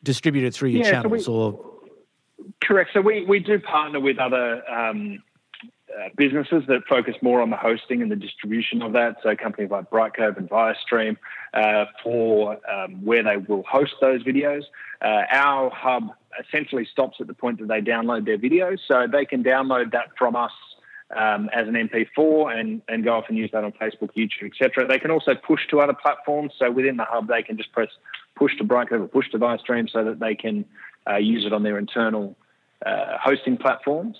distribute 0.02 0.44
it 0.44 0.54
through 0.54 0.70
your 0.70 0.84
yeah, 0.84 0.90
channels 0.90 1.24
so 1.24 1.32
we, 1.32 1.38
or 1.38 1.78
correct. 2.62 2.90
So 2.94 3.00
we, 3.00 3.24
we 3.26 3.40
do 3.40 3.58
partner 3.58 4.00
with 4.00 4.18
other 4.18 4.68
um, 4.70 5.22
uh, 5.96 6.08
businesses 6.16 6.64
that 6.68 6.82
focus 6.88 7.14
more 7.22 7.40
on 7.40 7.50
the 7.50 7.56
hosting 7.56 8.02
and 8.02 8.10
the 8.10 8.16
distribution 8.16 8.82
of 8.82 8.92
that. 8.92 9.16
So 9.22 9.34
companies 9.36 9.70
like 9.70 9.90
Brightcove 9.90 10.36
and 10.36 10.48
Viostream 10.48 11.16
uh, 11.54 11.86
for 12.02 12.58
um, 12.70 13.04
where 13.04 13.22
they 13.22 13.36
will 13.36 13.62
host 13.62 13.94
those 14.00 14.22
videos. 14.22 14.62
Uh, 15.00 15.22
our 15.30 15.70
hub 15.70 16.10
essentially 16.38 16.86
stops 16.90 17.18
at 17.20 17.26
the 17.26 17.34
point 17.34 17.58
that 17.60 17.68
they 17.68 17.80
download 17.80 18.26
their 18.26 18.38
videos, 18.38 18.78
so 18.86 19.06
they 19.10 19.24
can 19.24 19.42
download 19.42 19.92
that 19.92 20.08
from 20.18 20.36
us. 20.36 20.52
Um, 21.16 21.48
as 21.54 21.66
an 21.66 21.72
MP4 21.72 22.60
and, 22.60 22.82
and 22.86 23.02
go 23.02 23.14
off 23.14 23.24
and 23.30 23.38
use 23.38 23.50
that 23.54 23.64
on 23.64 23.72
Facebook, 23.72 24.10
YouTube, 24.14 24.52
etc. 24.52 24.86
They 24.86 24.98
can 24.98 25.10
also 25.10 25.34
push 25.34 25.66
to 25.70 25.80
other 25.80 25.94
platforms. 25.94 26.52
So 26.58 26.70
within 26.70 26.98
the 26.98 27.06
hub, 27.08 27.28
they 27.28 27.42
can 27.42 27.56
just 27.56 27.72
press 27.72 27.88
push 28.36 28.54
to 28.58 28.64
Brightcove 28.64 29.00
or 29.00 29.08
push 29.08 29.30
to 29.30 29.38
Viostream 29.38 29.90
so 29.90 30.04
that 30.04 30.20
they 30.20 30.34
can 30.34 30.66
uh, 31.08 31.16
use 31.16 31.46
it 31.46 31.54
on 31.54 31.62
their 31.62 31.78
internal 31.78 32.36
uh, 32.84 33.16
hosting 33.20 33.56
platforms. 33.56 34.18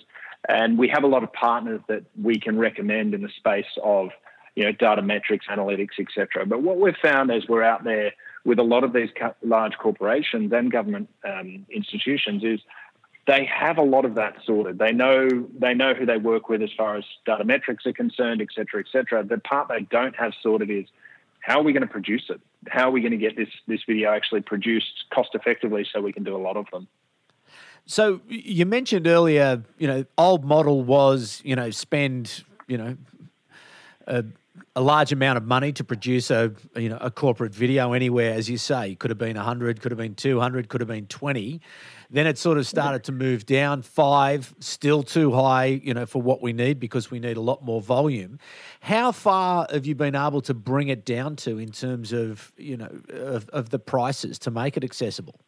And 0.49 0.78
we 0.78 0.88
have 0.88 1.05
a 1.05 1.07
lot 1.07 1.23
of 1.23 1.33
partners 1.33 1.81
that 1.88 2.05
we 2.21 2.40
can 2.40 2.59
recommend 2.59 3.14
in 3.14 3.23
the 3.23 3.28
space 3.37 3.67
of, 3.83 4.09
you 4.55 4.64
know, 4.64 4.73
data 4.73 5.02
metrics, 5.02 5.47
analytics, 5.47 6.00
etc. 6.00 6.47
But 6.47 6.62
what 6.62 6.78
we've 6.78 6.97
found 7.02 7.31
as 7.31 7.47
we're 7.49 7.62
out 7.62 7.85
there 7.85 8.12
with 8.45 8.59
a 8.59 8.62
lot 8.62 8.83
of 8.83 8.95
these 8.95 9.11
large 9.43 9.76
corporations 9.78 10.52
and 10.52 10.73
government 10.73 11.11
um, 11.23 11.67
institutions 11.71 12.43
is 12.45 12.61
they 13.26 13.45
have 13.45 13.76
a 13.76 13.83
lot 13.83 14.07
of 14.07 14.14
that 14.14 14.37
sorted. 14.47 14.78
They 14.78 14.90
know 14.90 15.28
they 15.61 15.75
know 15.75 15.93
who 15.93 16.06
they 16.06 16.17
work 16.17 16.49
with 16.49 16.63
as 16.63 16.71
far 16.76 16.97
as 16.97 17.04
data 17.26 17.45
metrics 17.45 17.84
are 17.84 17.93
concerned, 17.93 18.41
et 18.41 18.49
cetera, 18.54 18.80
et 18.80 18.87
cetera. 18.91 19.23
The 19.23 19.37
part 19.37 19.69
they 19.69 19.82
don't 19.82 20.17
have 20.17 20.32
sorted 20.43 20.71
is 20.71 20.87
how 21.41 21.61
are 21.61 21.63
we 21.63 21.75
going 21.75 21.82
to 21.82 21.87
produce 21.87 22.25
it? 22.30 22.41
How 22.69 22.89
are 22.89 22.91
we 22.91 23.02
going 23.02 23.13
to 23.13 23.19
get 23.19 23.37
this 23.37 23.50
this 23.67 23.80
video 23.87 24.13
actually 24.13 24.41
produced 24.41 25.04
cost 25.13 25.30
effectively 25.34 25.87
so 25.93 26.00
we 26.00 26.13
can 26.13 26.25
do 26.25 26.34
a 26.34 26.39
lot 26.39 26.56
of 26.56 26.67
them? 26.73 26.89
So 27.91 28.21
you 28.29 28.67
mentioned 28.67 29.07
earlier, 29.07 29.65
you 29.79 29.87
know, 29.87 30.05
old 30.19 30.45
model 30.45 30.83
was, 30.83 31.41
you 31.43 31.57
know, 31.57 31.71
spend, 31.71 32.45
you 32.67 32.77
know, 32.77 32.99
a, 34.07 34.27
a 34.77 34.83
large 34.83 35.11
amount 35.11 35.39
of 35.39 35.45
money 35.45 35.73
to 35.73 35.83
produce 35.83 36.31
a, 36.31 36.53
you 36.77 36.91
know, 36.91 36.99
a 37.01 37.11
corporate 37.11 37.55
video 37.55 37.95
anywhere, 37.95 38.35
as 38.35 38.51
you 38.51 38.59
say, 38.59 38.95
could 38.95 39.11
have 39.11 39.17
been 39.17 39.37
100, 39.37 39.81
could 39.81 39.91
have 39.91 39.99
been 39.99 40.15
200, 40.15 40.69
could 40.69 40.83
have 40.83 40.89
been 40.89 41.07
20. 41.07 41.63
Then 42.11 42.27
it 42.27 42.37
sort 42.37 42.59
of 42.59 42.67
started 42.67 43.05
to 43.05 43.13
move 43.13 43.47
down. 43.47 43.81
Five, 43.81 44.55
still 44.61 45.03
too 45.03 45.33
high, 45.33 45.81
you 45.83 45.95
know, 45.95 46.05
for 46.05 46.21
what 46.21 46.43
we 46.43 46.53
need 46.53 46.79
because 46.79 47.11
we 47.11 47.19
need 47.19 47.39
a 47.39 47.43
lot 47.43 47.65
more 47.65 47.81
volume. 47.81 48.39
How 48.83 49.13
far 49.13 49.67
have 49.73 49.87
you 49.87 49.95
been 49.95 50.15
able 50.15 50.43
to 50.43 50.53
bring 50.53 50.89
it 50.89 51.07
down 51.07 51.37
to 51.37 51.59
in 51.59 51.71
terms 51.71 52.13
of, 52.13 52.53
you 52.59 52.77
know, 52.77 52.91
of, 53.09 53.49
of 53.49 53.71
the 53.71 53.79
prices 53.79 54.39
to 54.41 54.51
make 54.51 54.77
it 54.77 54.85
accessible? 54.85 55.41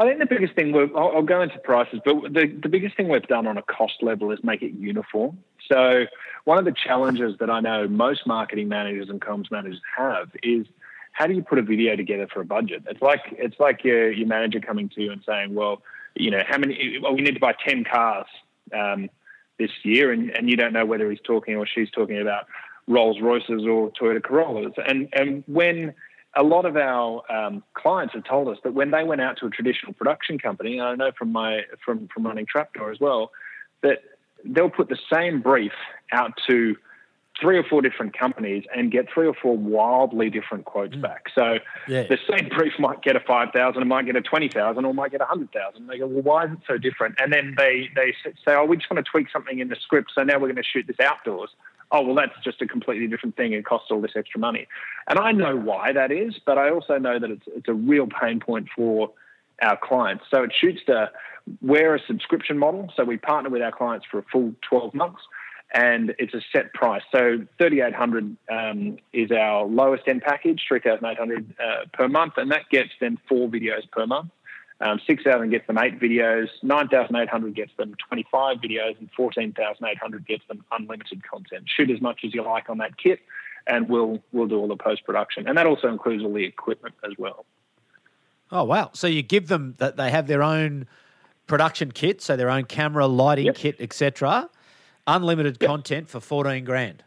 I 0.00 0.06
think 0.06 0.18
the 0.18 0.26
biggest 0.26 0.54
thing, 0.54 0.74
I'll, 0.74 1.16
I'll 1.16 1.22
go 1.22 1.42
into 1.42 1.58
prices, 1.58 2.00
but 2.02 2.22
the, 2.32 2.46
the 2.62 2.70
biggest 2.70 2.96
thing 2.96 3.10
we've 3.10 3.22
done 3.26 3.46
on 3.46 3.58
a 3.58 3.62
cost 3.62 3.96
level 4.00 4.32
is 4.32 4.42
make 4.42 4.62
it 4.62 4.72
uniform. 4.72 5.38
So, 5.70 6.06
one 6.44 6.58
of 6.58 6.64
the 6.64 6.72
challenges 6.72 7.36
that 7.38 7.50
I 7.50 7.60
know 7.60 7.86
most 7.86 8.26
marketing 8.26 8.68
managers 8.68 9.10
and 9.10 9.20
comms 9.20 9.50
managers 9.50 9.82
have 9.94 10.30
is 10.42 10.66
how 11.12 11.26
do 11.26 11.34
you 11.34 11.42
put 11.42 11.58
a 11.58 11.62
video 11.62 11.96
together 11.96 12.26
for 12.32 12.40
a 12.40 12.46
budget? 12.46 12.84
It's 12.88 13.02
like 13.02 13.20
it's 13.32 13.60
like 13.60 13.84
your, 13.84 14.10
your 14.10 14.26
manager 14.26 14.58
coming 14.58 14.88
to 14.88 15.02
you 15.02 15.12
and 15.12 15.22
saying, 15.26 15.54
well, 15.54 15.82
you 16.14 16.30
know, 16.30 16.40
how 16.48 16.56
many? 16.56 16.98
Well, 17.02 17.14
we 17.14 17.20
need 17.20 17.34
to 17.34 17.40
buy 17.40 17.52
ten 17.62 17.84
cars 17.84 18.26
um, 18.74 19.10
this 19.58 19.70
year, 19.82 20.12
and, 20.12 20.30
and 20.30 20.48
you 20.48 20.56
don't 20.56 20.72
know 20.72 20.86
whether 20.86 21.10
he's 21.10 21.20
talking 21.22 21.56
or 21.56 21.66
she's 21.66 21.90
talking 21.90 22.18
about 22.18 22.46
Rolls 22.88 23.20
Royces 23.20 23.66
or 23.66 23.90
Toyota 23.90 24.22
Corollas. 24.22 24.72
And 24.86 25.10
and 25.12 25.44
when 25.46 25.94
a 26.36 26.42
lot 26.42 26.64
of 26.64 26.76
our 26.76 27.22
um, 27.30 27.62
clients 27.74 28.14
have 28.14 28.24
told 28.24 28.48
us 28.48 28.58
that 28.62 28.72
when 28.72 28.90
they 28.90 29.02
went 29.02 29.20
out 29.20 29.38
to 29.38 29.46
a 29.46 29.50
traditional 29.50 29.92
production 29.92 30.38
company, 30.38 30.78
and 30.78 30.86
I 30.86 30.94
know 30.94 31.10
from 31.16 31.32
my 31.32 31.62
from 31.84 32.08
from 32.12 32.26
running 32.26 32.46
Trapdoor 32.46 32.92
as 32.92 33.00
well, 33.00 33.30
that 33.82 33.98
they'll 34.44 34.70
put 34.70 34.88
the 34.88 34.98
same 35.12 35.42
brief 35.42 35.72
out 36.12 36.32
to 36.48 36.76
three 37.40 37.56
or 37.56 37.64
four 37.64 37.80
different 37.80 38.16
companies 38.16 38.64
and 38.76 38.92
get 38.92 39.06
three 39.12 39.26
or 39.26 39.34
four 39.34 39.56
wildly 39.56 40.28
different 40.28 40.66
quotes 40.66 40.94
mm. 40.94 41.00
back. 41.00 41.26
So 41.34 41.58
yeah. 41.88 42.02
the 42.02 42.18
same 42.28 42.48
brief 42.48 42.74
might 42.78 43.02
get 43.02 43.16
a 43.16 43.20
five 43.20 43.48
thousand, 43.52 43.82
it 43.82 43.86
might 43.86 44.06
get 44.06 44.14
a 44.14 44.20
twenty 44.20 44.48
thousand, 44.48 44.84
or 44.84 44.94
might 44.94 45.10
get 45.10 45.20
a 45.20 45.24
hundred 45.24 45.50
thousand. 45.52 45.88
They 45.88 45.98
go, 45.98 46.06
well, 46.06 46.22
why 46.22 46.44
is 46.44 46.52
it 46.52 46.58
so 46.66 46.78
different? 46.78 47.16
And 47.18 47.32
then 47.32 47.54
they 47.56 47.88
they 47.96 48.14
say, 48.24 48.54
oh, 48.54 48.66
we 48.66 48.76
just 48.76 48.90
want 48.90 49.04
to 49.04 49.10
tweak 49.10 49.28
something 49.32 49.58
in 49.58 49.68
the 49.68 49.76
script, 49.82 50.12
so 50.14 50.22
now 50.22 50.34
we're 50.34 50.52
going 50.52 50.56
to 50.56 50.62
shoot 50.62 50.86
this 50.86 51.00
outdoors 51.00 51.50
oh, 51.92 52.02
well, 52.02 52.14
that's 52.14 52.38
just 52.44 52.62
a 52.62 52.66
completely 52.66 53.06
different 53.06 53.36
thing. 53.36 53.52
It 53.52 53.64
costs 53.64 53.88
all 53.90 54.00
this 54.00 54.12
extra 54.16 54.40
money. 54.40 54.66
And 55.08 55.18
I 55.18 55.32
know 55.32 55.56
why 55.56 55.92
that 55.92 56.12
is, 56.12 56.34
but 56.44 56.58
I 56.58 56.70
also 56.70 56.98
know 56.98 57.18
that 57.18 57.30
it's, 57.30 57.46
it's 57.48 57.68
a 57.68 57.74
real 57.74 58.06
pain 58.06 58.40
point 58.40 58.68
for 58.74 59.10
our 59.60 59.76
clients. 59.76 60.24
So 60.30 60.44
it 60.44 60.52
Shootsta, 60.62 61.08
we're 61.60 61.94
a 61.94 62.00
subscription 62.06 62.58
model. 62.58 62.92
So 62.96 63.04
we 63.04 63.16
partner 63.16 63.50
with 63.50 63.62
our 63.62 63.72
clients 63.72 64.06
for 64.10 64.18
a 64.18 64.22
full 64.30 64.54
12 64.68 64.94
months 64.94 65.20
and 65.72 66.14
it's 66.18 66.34
a 66.34 66.40
set 66.52 66.72
price. 66.74 67.02
So 67.12 67.46
3,800 67.58 68.36
um, 68.50 68.98
is 69.12 69.30
our 69.30 69.64
lowest 69.64 70.08
end 70.08 70.22
package, 70.22 70.64
3,800 70.66 71.54
uh, 71.58 71.64
per 71.92 72.08
month, 72.08 72.34
and 72.36 72.50
that 72.50 72.68
gets 72.70 72.90
them 73.00 73.18
four 73.28 73.48
videos 73.48 73.88
per 73.90 74.06
month. 74.06 74.30
Um, 74.82 74.98
6,000 75.06 75.50
gets 75.50 75.66
them 75.66 75.76
eight 75.76 76.00
videos, 76.00 76.48
9,800 76.62 77.54
gets 77.54 77.72
them 77.76 77.94
25 78.08 78.58
videos, 78.58 78.98
and 78.98 79.10
14,800 79.14 80.26
gets 80.26 80.42
them 80.48 80.64
unlimited 80.72 81.22
content. 81.28 81.64
Shoot 81.66 81.90
as 81.90 82.00
much 82.00 82.20
as 82.24 82.32
you 82.32 82.42
like 82.42 82.70
on 82.70 82.78
that 82.78 82.96
kit, 82.96 83.20
and 83.66 83.88
we'll 83.90 84.22
we'll 84.32 84.46
do 84.46 84.56
all 84.56 84.68
the 84.68 84.76
post 84.76 85.04
production, 85.04 85.46
and 85.46 85.58
that 85.58 85.66
also 85.66 85.88
includes 85.88 86.24
all 86.24 86.32
the 86.32 86.44
equipment 86.44 86.94
as 87.04 87.12
well. 87.18 87.44
Oh 88.50 88.64
wow! 88.64 88.90
So 88.94 89.06
you 89.06 89.20
give 89.20 89.48
them 89.48 89.74
that 89.78 89.98
they 89.98 90.10
have 90.10 90.26
their 90.26 90.42
own 90.42 90.86
production 91.46 91.92
kit, 91.92 92.22
so 92.22 92.36
their 92.36 92.48
own 92.48 92.64
camera, 92.64 93.06
lighting 93.06 93.46
yep. 93.46 93.56
kit, 93.56 93.76
etc. 93.80 94.48
Unlimited 95.06 95.58
yep. 95.60 95.68
content 95.68 96.08
for 96.08 96.20
14 96.20 96.64
grand. 96.64 97.04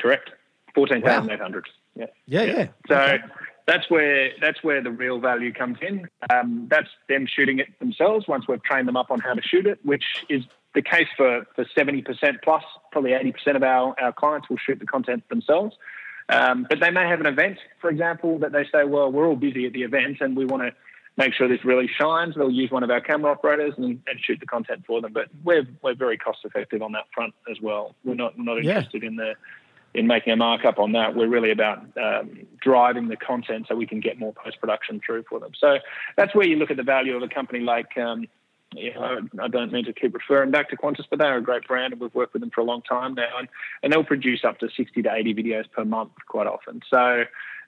Correct. 0.00 0.30
14,800. 0.74 1.66
Wow. 1.66 1.72
Yeah. 1.94 2.06
Yeah, 2.26 2.42
yeah. 2.42 2.68
So. 2.88 2.94
Okay 2.96 3.22
that's 3.66 3.90
where 3.90 4.30
that's 4.40 4.62
where 4.62 4.82
the 4.82 4.90
real 4.90 5.18
value 5.18 5.52
comes 5.52 5.78
in. 5.82 6.08
Um, 6.30 6.68
that's 6.70 6.88
them 7.08 7.26
shooting 7.26 7.58
it 7.58 7.78
themselves 7.80 8.26
once 8.28 8.46
we've 8.48 8.62
trained 8.62 8.86
them 8.86 8.96
up 8.96 9.10
on 9.10 9.20
how 9.20 9.34
to 9.34 9.42
shoot 9.42 9.66
it, 9.66 9.80
which 9.84 10.04
is 10.28 10.44
the 10.76 10.82
case 10.82 11.08
for, 11.16 11.46
for 11.56 11.64
70% 11.76 12.04
plus, 12.44 12.62
probably 12.92 13.12
80% 13.12 13.56
of 13.56 13.62
our, 13.62 13.96
our 14.00 14.12
clients 14.12 14.48
will 14.48 14.58
shoot 14.58 14.78
the 14.78 14.86
content 14.86 15.26
themselves. 15.30 15.74
Um, 16.28 16.66
but 16.68 16.80
they 16.80 16.90
may 16.90 17.08
have 17.08 17.20
an 17.20 17.26
event, 17.26 17.58
for 17.80 17.88
example, 17.88 18.38
that 18.40 18.52
they 18.52 18.64
say, 18.64 18.84
well, 18.84 19.10
we're 19.10 19.26
all 19.26 19.36
busy 19.36 19.66
at 19.66 19.72
the 19.72 19.82
event 19.82 20.18
and 20.20 20.36
we 20.36 20.44
want 20.44 20.62
to 20.64 20.72
make 21.16 21.32
sure 21.32 21.48
this 21.48 21.64
really 21.64 21.88
shines. 21.88 22.34
They'll 22.34 22.50
use 22.50 22.70
one 22.70 22.82
of 22.82 22.90
our 22.90 23.00
camera 23.00 23.32
operators 23.32 23.72
and, 23.78 24.02
and 24.06 24.20
shoot 24.20 24.38
the 24.38 24.46
content 24.46 24.84
for 24.86 25.00
them. 25.00 25.12
But 25.12 25.28
we're, 25.44 25.66
we're 25.82 25.94
very 25.94 26.18
cost 26.18 26.40
effective 26.44 26.82
on 26.82 26.92
that 26.92 27.04
front 27.14 27.32
as 27.50 27.58
well. 27.60 27.94
We're 28.04 28.14
not, 28.14 28.38
not 28.38 28.58
interested 28.58 29.02
yeah. 29.02 29.08
in 29.08 29.16
the 29.16 29.34
in 29.96 30.06
making 30.06 30.32
a 30.32 30.36
markup 30.36 30.78
on 30.78 30.92
that. 30.92 31.16
We're 31.16 31.28
really 31.28 31.50
about 31.50 31.78
um, 31.96 32.46
driving 32.60 33.08
the 33.08 33.16
content 33.16 33.66
so 33.68 33.74
we 33.74 33.86
can 33.86 34.00
get 34.00 34.18
more 34.18 34.32
post 34.32 34.60
production 34.60 35.00
through 35.04 35.24
for 35.28 35.40
them. 35.40 35.52
So 35.58 35.78
that's 36.16 36.34
where 36.34 36.46
you 36.46 36.56
look 36.56 36.70
at 36.70 36.76
the 36.76 36.82
value 36.82 37.16
of 37.16 37.22
a 37.22 37.28
company 37.28 37.60
like 37.60 37.96
um, 37.96 38.28
you 38.74 38.92
know, 38.94 39.20
I 39.40 39.48
don't 39.48 39.72
mean 39.72 39.84
to 39.86 39.92
keep 39.92 40.12
referring 40.14 40.50
back 40.50 40.68
to 40.70 40.76
Qantas, 40.76 41.04
but 41.08 41.18
they're 41.18 41.38
a 41.38 41.42
great 41.42 41.66
brand 41.66 41.92
and 41.92 42.00
we've 42.00 42.14
worked 42.14 42.34
with 42.34 42.42
them 42.42 42.50
for 42.54 42.60
a 42.60 42.64
long 42.64 42.82
time 42.82 43.14
now. 43.14 43.38
And, 43.38 43.48
and 43.82 43.92
they'll 43.92 44.04
produce 44.04 44.44
up 44.44 44.58
to 44.58 44.68
60 44.76 45.02
to 45.02 45.14
80 45.14 45.34
videos 45.34 45.70
per 45.70 45.84
month 45.84 46.12
quite 46.28 46.46
often. 46.46 46.82
So 46.90 47.24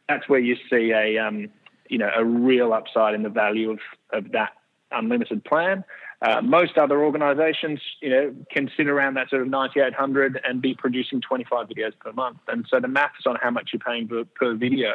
that's 0.09 0.29
where 0.29 0.41
you 0.41 0.57
see 0.69 0.93
a, 0.93 1.19
um, 1.19 1.49
you 1.89 1.99
know, 1.99 2.11
a 2.15 2.25
real 2.25 2.73
upside 2.73 3.15
in 3.15 3.23
the 3.23 3.31
value 3.31 3.71
of, 3.71 3.79
of 4.13 4.33
that 4.33 4.53
unlimited 4.91 5.45
plan. 5.45 5.85
Uh, 6.21 6.41
most 6.43 6.77
other 6.77 7.05
organisations, 7.05 7.81
you 8.03 8.11
know, 8.11 8.35
can 8.51 8.69
sit 8.77 8.89
around 8.89 9.15
that 9.15 9.31
sort 9.31 9.41
of 9.41 9.49
9,800 9.49 10.41
and 10.45 10.61
be 10.61 10.75
producing 10.75 11.21
25 11.21 11.69
videos 11.69 11.93
per 11.99 12.13
month. 12.13 12.39
And 12.49 12.67
so 12.69 12.81
the 12.81 12.89
maths 12.89 13.25
on 13.25 13.37
how 13.41 13.51
much 13.51 13.71
you're 13.73 13.81
paying 13.81 14.09
per, 14.09 14.25
per 14.25 14.55
video, 14.55 14.93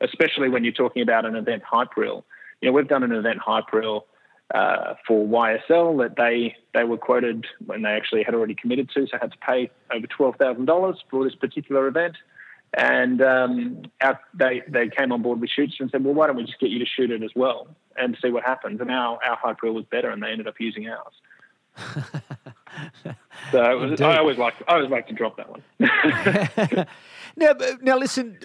especially 0.00 0.48
when 0.48 0.64
you're 0.64 0.72
talking 0.72 1.02
about 1.02 1.26
an 1.26 1.36
event 1.36 1.62
hype 1.62 1.94
reel. 1.96 2.24
You 2.62 2.68
know, 2.68 2.72
we've 2.72 2.88
done 2.88 3.02
an 3.02 3.12
event 3.12 3.38
hype 3.38 3.70
reel 3.72 4.06
uh, 4.54 4.94
for 5.06 5.26
YSL 5.26 5.98
that 5.98 6.14
they 6.16 6.56
they 6.72 6.84
were 6.84 6.96
quoted 6.96 7.46
when 7.64 7.82
they 7.82 7.90
actually 7.90 8.22
had 8.22 8.34
already 8.34 8.54
committed 8.54 8.88
to, 8.94 9.06
so 9.06 9.18
had 9.20 9.32
to 9.32 9.38
pay 9.38 9.70
over 9.92 10.06
twelve 10.06 10.36
thousand 10.36 10.66
dollars 10.66 11.02
for 11.10 11.24
this 11.24 11.34
particular 11.34 11.88
event. 11.88 12.16
And 12.76 13.22
um, 13.22 13.82
our, 14.02 14.20
they 14.34 14.62
they 14.68 14.88
came 14.88 15.10
on 15.10 15.22
board 15.22 15.40
with 15.40 15.48
Shoots 15.48 15.76
and 15.80 15.90
said, 15.90 16.04
well, 16.04 16.12
why 16.12 16.26
don't 16.26 16.36
we 16.36 16.44
just 16.44 16.60
get 16.60 16.68
you 16.70 16.78
to 16.78 16.84
shoot 16.84 17.10
it 17.10 17.22
as 17.22 17.30
well 17.34 17.68
and 17.96 18.16
see 18.22 18.30
what 18.30 18.44
happens? 18.44 18.80
And 18.80 18.90
our 18.90 19.18
our 19.24 19.56
reel 19.62 19.72
was 19.72 19.86
better, 19.86 20.10
and 20.10 20.22
they 20.22 20.28
ended 20.28 20.46
up 20.46 20.56
using 20.60 20.86
ours. 20.88 21.14
so 23.50 23.78
was, 23.78 24.00
I 24.00 24.18
always 24.18 24.36
like 24.36 24.54
I 24.68 24.74
always 24.74 24.90
like 24.90 25.08
to 25.08 25.14
drop 25.14 25.38
that 25.38 25.48
one. 25.48 25.62
now, 27.36 27.52
now 27.80 27.96
listen 27.96 28.38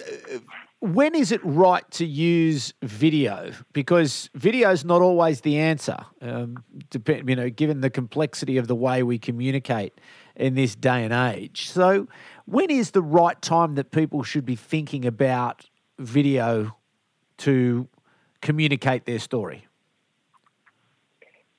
when 0.82 1.14
is 1.14 1.30
it 1.30 1.40
right 1.44 1.88
to 1.92 2.04
use 2.04 2.74
video? 2.82 3.52
Because 3.72 4.28
video 4.34 4.72
is 4.72 4.84
not 4.84 5.00
always 5.00 5.42
the 5.42 5.56
answer. 5.56 5.98
Um, 6.20 6.64
depend, 6.90 7.28
you 7.28 7.36
know, 7.36 7.50
given 7.50 7.82
the 7.82 7.90
complexity 7.90 8.56
of 8.56 8.66
the 8.66 8.74
way 8.74 9.04
we 9.04 9.16
communicate 9.16 10.00
in 10.34 10.56
this 10.56 10.74
day 10.74 11.04
and 11.04 11.12
age. 11.12 11.70
So, 11.70 12.08
when 12.46 12.70
is 12.70 12.92
the 12.92 13.02
right 13.02 13.40
time 13.40 13.74
that 13.76 13.90
people 13.90 14.22
should 14.22 14.44
be 14.44 14.56
thinking 14.56 15.04
about 15.04 15.66
video 15.98 16.76
to 17.38 17.88
communicate 18.40 19.04
their 19.04 19.18
story? 19.18 19.66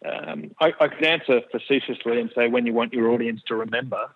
Um, 0.06 0.52
I, 0.60 0.74
I 0.80 0.88
could 0.90 1.06
answer 1.06 1.42
facetiously 1.52 2.20
and 2.20 2.30
say 2.36 2.48
when 2.48 2.66
you 2.66 2.74
want 2.74 2.94
your 2.94 3.10
audience 3.10 3.42
to 3.48 3.56
remember 3.56 4.10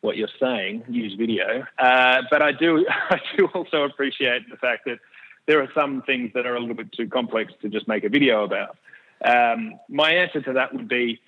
what 0.00 0.16
you're 0.16 0.28
saying, 0.40 0.84
use 0.88 1.14
video. 1.14 1.64
Uh, 1.78 2.22
but 2.30 2.42
I 2.42 2.52
do, 2.52 2.86
I 3.10 3.20
do 3.36 3.46
also 3.54 3.84
appreciate 3.84 4.48
the 4.50 4.56
fact 4.56 4.84
that 4.86 4.98
there 5.46 5.60
are 5.62 5.68
some 5.74 6.02
things 6.02 6.30
that 6.34 6.46
are 6.46 6.54
a 6.54 6.60
little 6.60 6.74
bit 6.74 6.92
too 6.92 7.08
complex 7.08 7.52
to 7.62 7.68
just 7.68 7.88
make 7.88 8.04
a 8.04 8.08
video 8.08 8.44
about. 8.44 8.76
Um, 9.24 9.78
my 9.88 10.10
answer 10.10 10.40
to 10.42 10.52
that 10.54 10.74
would 10.74 10.88
be, 10.88 11.20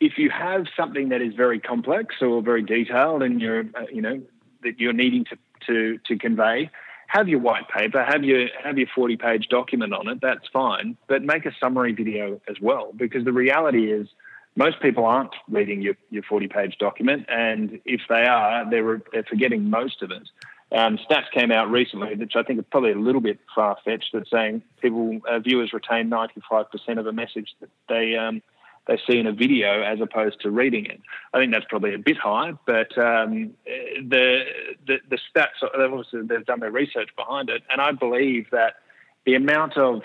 if 0.00 0.18
you 0.18 0.30
have 0.30 0.66
something 0.76 1.10
that 1.10 1.22
is 1.22 1.34
very 1.34 1.60
complex 1.60 2.16
or 2.20 2.42
very 2.42 2.62
detailed, 2.62 3.22
and 3.22 3.40
you're, 3.40 3.64
uh, 3.74 3.86
you 3.92 4.02
know, 4.02 4.22
that 4.62 4.78
you're 4.78 4.92
needing 4.92 5.24
to 5.24 5.38
to 5.66 5.98
to 6.06 6.18
convey, 6.18 6.70
have 7.06 7.28
your 7.28 7.40
white 7.40 7.68
paper, 7.68 8.04
have 8.04 8.24
your 8.24 8.48
have 8.62 8.78
your 8.78 8.88
40 8.94 9.16
page 9.16 9.48
document 9.48 9.94
on 9.94 10.08
it. 10.08 10.20
That's 10.20 10.46
fine, 10.52 10.96
but 11.06 11.22
make 11.22 11.46
a 11.46 11.52
summary 11.60 11.92
video 11.92 12.40
as 12.48 12.60
well, 12.60 12.92
because 12.94 13.24
the 13.24 13.32
reality 13.32 13.92
is 13.92 14.08
most 14.56 14.80
people 14.80 15.04
aren't 15.04 15.34
reading 15.48 15.82
your, 15.82 15.94
your 16.10 16.22
40 16.22 16.48
page 16.48 16.78
document, 16.78 17.26
and 17.28 17.80
if 17.84 18.02
they 18.08 18.24
are, 18.24 18.68
they're, 18.70 19.02
they're 19.12 19.24
forgetting 19.24 19.68
most 19.68 20.02
of 20.02 20.10
it. 20.10 20.28
Um, 20.72 20.98
stats 20.98 21.30
came 21.32 21.52
out 21.52 21.70
recently, 21.70 22.14
which 22.14 22.34
I 22.36 22.42
think 22.42 22.58
is 22.58 22.64
probably 22.70 22.92
a 22.92 22.98
little 22.98 23.20
bit 23.20 23.38
far 23.54 23.76
fetched, 23.84 24.12
that 24.12 24.28
saying 24.28 24.62
people 24.80 25.20
uh, 25.28 25.38
viewers 25.38 25.72
retain 25.72 26.10
95% 26.10 26.66
of 26.98 27.06
a 27.06 27.12
message 27.12 27.54
that 27.60 27.70
they 27.88 28.16
um, 28.16 28.42
they 28.86 28.98
see 29.08 29.18
in 29.18 29.26
a 29.26 29.32
video 29.32 29.82
as 29.82 30.00
opposed 30.00 30.40
to 30.42 30.50
reading 30.50 30.86
it. 30.86 31.00
I 31.32 31.38
think 31.38 31.52
that's 31.52 31.64
probably 31.68 31.94
a 31.94 31.98
bit 31.98 32.18
high, 32.18 32.52
but 32.66 32.96
um, 32.98 33.54
the, 33.64 34.44
the, 34.86 34.98
the 35.08 35.18
stats 35.34 35.60
they've 35.60 35.92
obviously 35.92 36.22
they've 36.22 36.44
done 36.44 36.60
their 36.60 36.70
research 36.70 37.08
behind 37.16 37.48
it, 37.50 37.62
and 37.70 37.80
I 37.80 37.92
believe 37.92 38.46
that 38.50 38.74
the 39.24 39.34
amount 39.34 39.76
of 39.78 40.02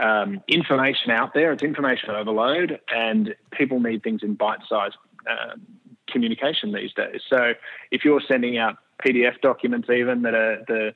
um, 0.00 0.42
information 0.48 1.10
out 1.10 1.34
there. 1.34 1.52
It's 1.52 1.62
information 1.62 2.10
overload, 2.10 2.80
and 2.94 3.34
people 3.52 3.80
need 3.80 4.02
things 4.02 4.22
in 4.22 4.34
bite-sized 4.34 4.96
uh, 5.28 5.56
communication 6.08 6.72
these 6.72 6.92
days. 6.94 7.20
So 7.28 7.52
if 7.90 8.04
you're 8.04 8.22
sending 8.26 8.58
out 8.58 8.76
PDF 9.04 9.40
documents, 9.40 9.88
even 9.90 10.22
that 10.22 10.34
are 10.34 10.64
the 10.66 10.94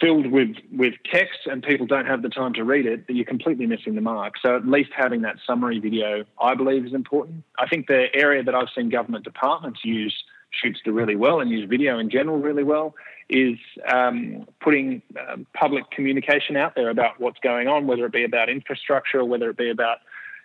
filled 0.00 0.30
with 0.30 0.56
with 0.70 0.94
text 1.12 1.40
and 1.46 1.62
people 1.62 1.86
don't 1.86 2.06
have 2.06 2.22
the 2.22 2.28
time 2.28 2.54
to 2.54 2.64
read 2.64 2.86
it, 2.86 3.06
that 3.06 3.14
you're 3.14 3.24
completely 3.24 3.66
missing 3.66 3.94
the 3.94 4.00
mark. 4.00 4.34
So 4.40 4.56
at 4.56 4.66
least 4.66 4.90
having 4.96 5.22
that 5.22 5.36
summary 5.46 5.78
video, 5.78 6.24
I 6.40 6.54
believe, 6.54 6.86
is 6.86 6.94
important. 6.94 7.44
I 7.58 7.68
think 7.68 7.86
the 7.88 8.06
area 8.14 8.42
that 8.42 8.54
I've 8.54 8.68
seen 8.74 8.90
government 8.90 9.24
departments 9.24 9.80
use 9.84 10.14
Shootsta 10.62 10.94
really 10.94 11.16
well 11.16 11.40
and 11.40 11.50
use 11.50 11.68
video 11.68 11.98
in 11.98 12.10
general 12.10 12.38
really 12.38 12.64
well 12.64 12.94
is 13.28 13.56
um, 13.92 14.46
putting 14.60 15.02
um, 15.28 15.46
public 15.54 15.90
communication 15.90 16.56
out 16.56 16.74
there 16.74 16.90
about 16.90 17.18
what's 17.18 17.38
going 17.40 17.68
on, 17.68 17.86
whether 17.86 18.04
it 18.04 18.12
be 18.12 18.24
about 18.24 18.50
infrastructure 18.50 19.20
or 19.20 19.24
whether 19.24 19.48
it 19.50 19.56
be 19.56 19.70
about 19.70 19.98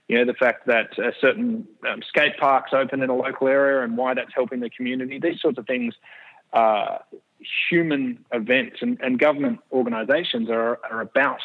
you 0.08 0.18
know 0.18 0.26
the 0.26 0.34
fact 0.34 0.68
that 0.68 0.98
uh, 0.98 1.12
certain 1.20 1.68
um, 1.90 2.02
skate 2.08 2.38
parks 2.38 2.72
open 2.74 3.04
in 3.04 3.10
a 3.10 3.16
local 3.16 3.48
area 3.48 3.84
and 3.84 3.98
why 3.98 4.14
that's 4.14 4.34
helping 4.34 4.62
the 4.62 4.70
community. 4.70 5.20
These 5.20 5.42
sorts 5.42 5.58
of 5.58 5.68
things 5.68 5.94
are 6.54 7.04
human 7.70 8.26
events, 8.32 8.78
and, 8.82 9.00
and 9.02 9.20
government 9.20 9.60
organisations 9.72 10.50
are, 10.50 10.80
are 10.90 11.02
about 11.02 11.40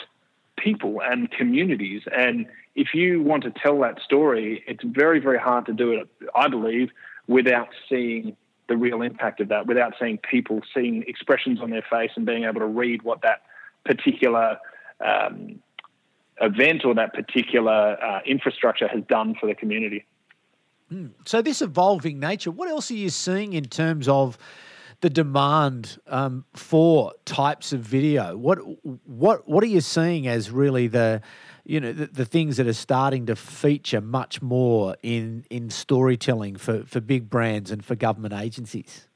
people 0.58 1.00
and 1.02 1.30
communities. 1.30 2.02
And 2.16 2.46
if 2.74 2.94
you 2.94 3.22
want 3.22 3.42
to 3.44 3.50
tell 3.50 3.80
that 3.80 4.00
story, 4.02 4.62
it's 4.66 4.84
very 4.84 5.20
very 5.20 5.38
hard 5.38 5.66
to 5.66 5.72
do 5.72 5.92
it. 5.92 6.08
I 6.34 6.48
believe 6.48 6.90
without 7.26 7.68
seeing 7.88 8.36
the 8.68 8.76
real 8.76 9.02
impact 9.02 9.40
of 9.40 9.48
that 9.48 9.66
without 9.66 9.94
seeing 10.00 10.18
people 10.18 10.60
seeing 10.74 11.04
expressions 11.06 11.60
on 11.60 11.70
their 11.70 11.84
face 11.90 12.10
and 12.16 12.24
being 12.24 12.44
able 12.44 12.60
to 12.60 12.66
read 12.66 13.02
what 13.02 13.22
that 13.22 13.42
particular 13.84 14.56
um, 15.04 15.60
event 16.40 16.84
or 16.84 16.94
that 16.94 17.12
particular 17.12 18.02
uh, 18.02 18.20
infrastructure 18.24 18.88
has 18.88 19.02
done 19.08 19.34
for 19.38 19.46
the 19.46 19.54
community. 19.54 20.04
Mm. 20.92 21.10
So, 21.24 21.42
this 21.42 21.62
evolving 21.62 22.18
nature, 22.18 22.50
what 22.50 22.68
else 22.68 22.90
are 22.90 22.94
you 22.94 23.10
seeing 23.10 23.52
in 23.52 23.64
terms 23.64 24.08
of 24.08 24.38
the 25.02 25.10
demand 25.10 25.98
um, 26.06 26.44
for 26.54 27.12
types 27.24 27.72
of 27.72 27.80
video? 27.80 28.36
What 28.36 28.58
what 29.06 29.46
what 29.46 29.62
are 29.62 29.68
you 29.68 29.80
seeing 29.82 30.26
as 30.26 30.50
really 30.50 30.86
the 30.86 31.20
you 31.64 31.80
know 31.80 31.92
the, 31.92 32.06
the, 32.06 32.24
things 32.24 32.56
that 32.56 32.66
are 32.66 32.72
starting 32.72 33.26
to 33.26 33.36
feature 33.36 34.00
much 34.00 34.40
more 34.40 34.96
in 35.02 35.44
in 35.50 35.70
storytelling 35.70 36.56
for 36.56 36.84
for 36.84 37.00
big 37.00 37.28
brands 37.28 37.70
and 37.70 37.84
for 37.84 37.94
government 37.94 38.32
agencies? 38.32 39.06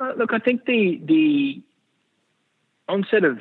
Uh, 0.00 0.12
look, 0.16 0.32
I 0.32 0.38
think 0.38 0.64
the 0.64 1.00
the 1.04 1.62
onset 2.88 3.24
of 3.24 3.40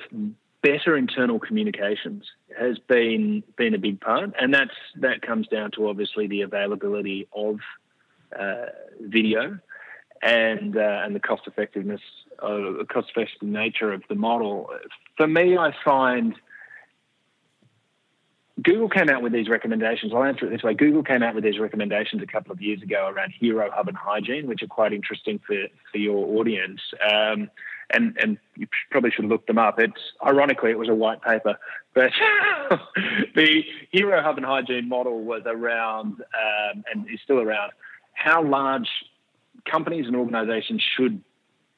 better 0.61 0.97
internal 0.97 1.39
communications 1.39 2.25
has 2.59 2.77
been 2.77 3.41
been 3.55 3.73
a 3.73 3.79
big 3.79 4.01
part, 4.01 4.31
and 4.39 4.53
that's 4.53 4.75
that 4.97 5.21
comes 5.21 5.47
down 5.47 5.71
to 5.71 5.87
obviously 5.87 6.27
the 6.27 6.41
availability 6.41 7.27
of 7.33 7.59
video 8.99 9.59
and 10.21 10.75
uh, 10.75 11.01
and 11.03 11.15
the 11.15 11.19
cost 11.19 11.43
effectiveness, 11.45 12.01
uh, 12.41 12.83
cost 12.91 13.11
effective 13.15 13.47
nature 13.47 13.93
of 13.93 14.03
the 14.09 14.15
model. 14.15 14.69
For 15.17 15.27
me, 15.27 15.57
I 15.57 15.73
find 15.83 16.35
Google 18.61 18.89
came 18.89 19.09
out 19.09 19.21
with 19.21 19.33
these 19.33 19.49
recommendations. 19.49 20.13
I'll 20.13 20.23
answer 20.23 20.47
it 20.47 20.49
this 20.49 20.63
way: 20.63 20.73
Google 20.73 21.03
came 21.03 21.21
out 21.21 21.35
with 21.35 21.43
these 21.43 21.59
recommendations 21.59 22.23
a 22.23 22.27
couple 22.27 22.51
of 22.51 22.61
years 22.61 22.81
ago 22.81 23.07
around 23.07 23.33
Hero 23.39 23.69
Hub 23.71 23.87
and 23.87 23.97
Hygiene, 23.97 24.47
which 24.47 24.63
are 24.63 24.67
quite 24.67 24.93
interesting 24.93 25.39
for 25.45 25.67
for 25.91 25.97
your 25.97 26.39
audience. 26.39 26.81
Um, 27.09 27.49
and 27.91 28.17
and 28.19 28.37
you 28.55 28.67
probably 28.89 29.11
should 29.11 29.25
look 29.25 29.45
them 29.45 29.59
up. 29.59 29.79
It's 29.79 30.13
ironically 30.25 30.71
it 30.71 30.79
was 30.79 30.89
a 30.89 30.95
white 30.95 31.21
paper, 31.21 31.57
but 31.93 32.11
the 33.35 33.63
Hero 33.91 34.23
Hub 34.23 34.37
and 34.37 34.45
Hygiene 34.45 34.89
model 34.89 35.23
was 35.23 35.43
around 35.45 36.13
um, 36.21 36.83
and 36.91 37.07
is 37.11 37.19
still 37.23 37.39
around 37.39 37.73
how 38.15 38.43
large 38.43 38.89
companies 39.69 40.07
and 40.07 40.15
organizations 40.15 40.83
should 40.95 41.21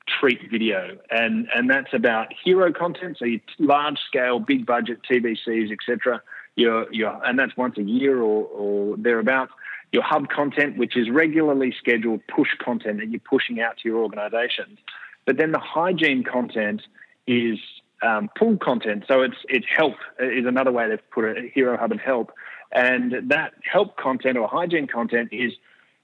treat 0.08 0.50
video, 0.50 0.98
and 1.12 1.48
and 1.54 1.70
that's 1.70 1.94
about 1.94 2.28
hero 2.44 2.72
content, 2.72 3.18
so 3.20 3.26
large 3.60 4.00
scale, 4.08 4.40
big 4.40 4.66
budget 4.66 5.00
TVCs, 5.10 5.72
etc. 5.72 6.22
your 6.56 6.92
your 6.94 7.24
and 7.26 7.38
that's 7.38 7.56
once 7.58 7.78
a 7.78 7.84
year 7.84 8.22
or, 8.22 8.46
or 8.46 8.98
thereabouts. 8.98 9.52
Your 9.94 10.04
hub 10.04 10.28
content, 10.28 10.78
which 10.78 10.98
is 10.98 11.10
regularly 11.10 11.74
scheduled 11.80 12.20
push 12.28 12.50
content 12.60 13.00
that 13.00 13.10
you're 13.10 13.22
pushing 13.22 13.62
out 13.62 13.78
to 13.78 13.90
your 13.90 14.00
organizations. 14.00 14.80
But 15.26 15.38
then 15.38 15.54
the 15.54 15.60
hygiene 15.60 16.26
content 16.26 16.82
is 17.26 17.58
um, 18.02 18.30
pull 18.38 18.58
content. 18.58 19.06
So 19.08 19.22
it's 19.22 19.38
it's 19.48 19.66
help 19.76 19.96
is 20.20 20.46
another 20.46 20.72
way 20.72 20.90
they've 20.90 21.12
put 21.12 21.26
it. 21.26 21.52
Hero 21.54 21.78
Hub 21.78 21.92
and 21.92 22.02
Help, 22.02 22.32
and 22.72 23.30
that 23.30 23.54
help 23.64 23.98
content 23.98 24.38
or 24.38 24.48
hygiene 24.48 24.88
content 24.88 25.30
is 25.32 25.54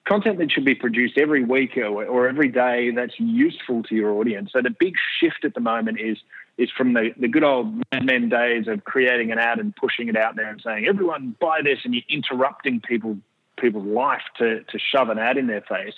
content 0.06 0.38
that 0.40 0.52
should 0.52 0.66
be 0.66 0.76
produced 0.76 1.18
every 1.18 1.44
week 1.44 1.78
or, 1.78 2.06
or 2.06 2.28
every 2.28 2.50
day 2.50 2.92
that's 2.92 3.20
useful 3.20 3.84
to 3.84 3.96
your 3.96 4.12
audience. 4.12 4.52
So 4.52 4.62
the 4.62 4.70
big 4.70 4.96
shift 5.20 5.46
at 5.46 5.54
the 5.54 5.62
moment 5.62 6.00
is 6.00 6.18
is 6.56 6.70
from 6.70 6.94
the, 6.94 7.10
the 7.18 7.28
good 7.28 7.44
old 7.44 7.82
men 8.04 8.30
days 8.30 8.68
of 8.68 8.84
creating 8.84 9.32
an 9.32 9.40
ad 9.40 9.58
and 9.58 9.76
pushing 9.76 10.08
it 10.08 10.16
out 10.16 10.36
there 10.36 10.50
and 10.50 10.62
saying 10.62 10.86
everyone 10.88 11.36
buy 11.40 11.62
this 11.64 11.80
and 11.84 11.96
you're 11.96 12.04
interrupting 12.10 12.80
people 12.80 13.18
people's 13.58 13.88
life 13.88 14.24
to 14.38 14.64
to 14.64 14.80
shove 14.80 15.10
an 15.10 15.20
ad 15.20 15.38
in 15.38 15.48
their 15.48 15.62
face. 15.62 15.96